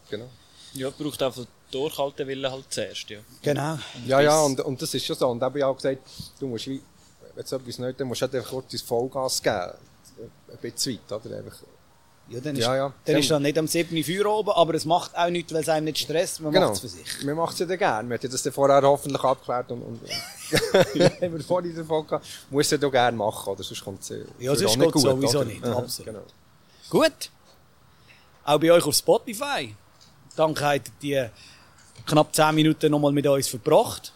[0.08, 0.28] genau.
[0.74, 3.20] Ja, braucht einfach Durchhaltewillen halt zuerst, ja.
[3.42, 3.78] Genau.
[4.06, 5.28] ja, ja, und, und das ist schon so.
[5.28, 6.02] Und da habe ich auch gesagt,
[6.38, 6.82] du musst wie,
[7.34, 9.72] wenn du etwas nicht, dann musst du halt einfach kurz Vollgas geben.
[10.50, 11.36] Ein bisschen weit, oder?
[11.36, 11.58] Einfach,
[12.30, 12.92] ja, dann ist, ja, ja.
[13.04, 14.04] Dann ist dann nicht am 7.
[14.04, 16.40] Feuer oben, aber es macht auch nichts, weil es einem nicht stresst.
[16.40, 16.66] Man genau.
[16.66, 17.24] macht es für sich.
[17.24, 18.08] Man macht es ja dann gerne.
[18.08, 20.00] Wir haben das dann vorher hoffentlich abgeklärt und, und
[21.22, 22.26] haben wir vorhin davon gehabt.
[22.48, 23.64] Muss es ja gerne machen, oder?
[23.64, 25.48] Sonst kommt es ja, sonst nicht gut, sowieso oder?
[25.48, 25.64] nicht.
[25.64, 26.06] Absolut.
[26.06, 26.24] Genau.
[26.88, 27.30] Gut.
[28.44, 29.74] Auch bei euch auf Spotify.
[30.36, 31.30] Danke, habt ihr
[31.96, 34.12] die knapp 10 Minuten nochmal mit uns verbracht.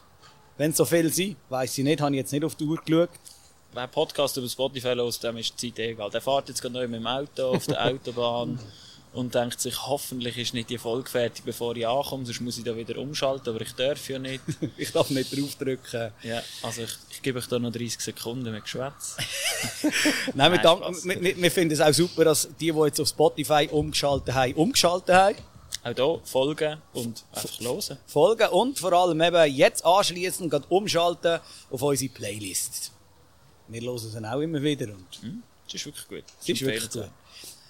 [0.56, 2.78] Wenn es so viel sind, weiss ich nicht, habe ich jetzt nicht auf die Uhr
[2.84, 3.10] geschaut
[3.74, 6.10] wer Podcast über Spotify hört, dem ist die Zeit egal.
[6.10, 8.58] Der fährt jetzt gerade neu mit dem Auto auf der Autobahn
[9.12, 12.64] und denkt sich, hoffentlich ist nicht die Folge fertig, bevor ich ankomme, sonst muss ich
[12.64, 14.42] da wieder umschalten, aber ich darf ja nicht.
[14.76, 16.10] ich darf nicht draufdrücken.
[16.22, 19.16] Ja, also ich, ich gebe euch da noch 30 Sekunden mit Geschwätz.
[20.34, 23.68] Nein, wir, dank, wir, wir, finden es auch super, dass die, die jetzt auf Spotify
[23.70, 25.36] umgeschaltet haben, umgeschaltet haben.
[25.84, 27.98] Auch hier folgen und einfach hören.
[28.06, 32.93] Folgen und vor allem eben jetzt anschließend umschalten auf unsere Playlist
[33.68, 34.86] wir hören es auch immer wieder.
[34.86, 35.42] Und mhm.
[35.66, 36.24] Das ist wirklich gut.
[36.38, 37.10] Das ist wirklich gut.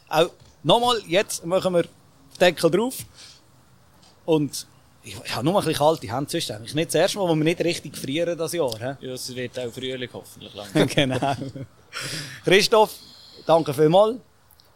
[0.08, 0.30] Auch
[0.62, 1.90] nochmal, jetzt machen wir den
[2.40, 2.98] Deckel drauf.
[4.24, 4.66] Und
[5.02, 6.74] ich, ich habe nur ein bisschen kalte Hände sonst eigentlich.
[6.74, 8.76] Nicht das erste Mal, wo wir nicht richtig frieren das Jahr.
[8.78, 9.06] He?
[9.06, 10.86] Ja, es wird auch Frühling hoffentlich lang.
[10.88, 11.36] genau.
[12.44, 12.94] Christoph,
[13.46, 14.18] danke vielmals.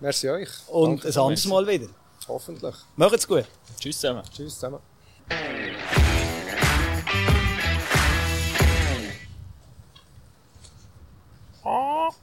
[0.01, 0.49] Merci euch.
[0.69, 1.89] Und danke ein anderes Mal wieder.
[2.29, 2.75] Hoffentlich.
[2.97, 3.45] Macht's gut.
[3.81, 4.23] Tschüss zusammen.
[4.31, 4.81] Tschüss zusammen.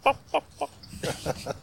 [0.05, 1.55] ha ha ha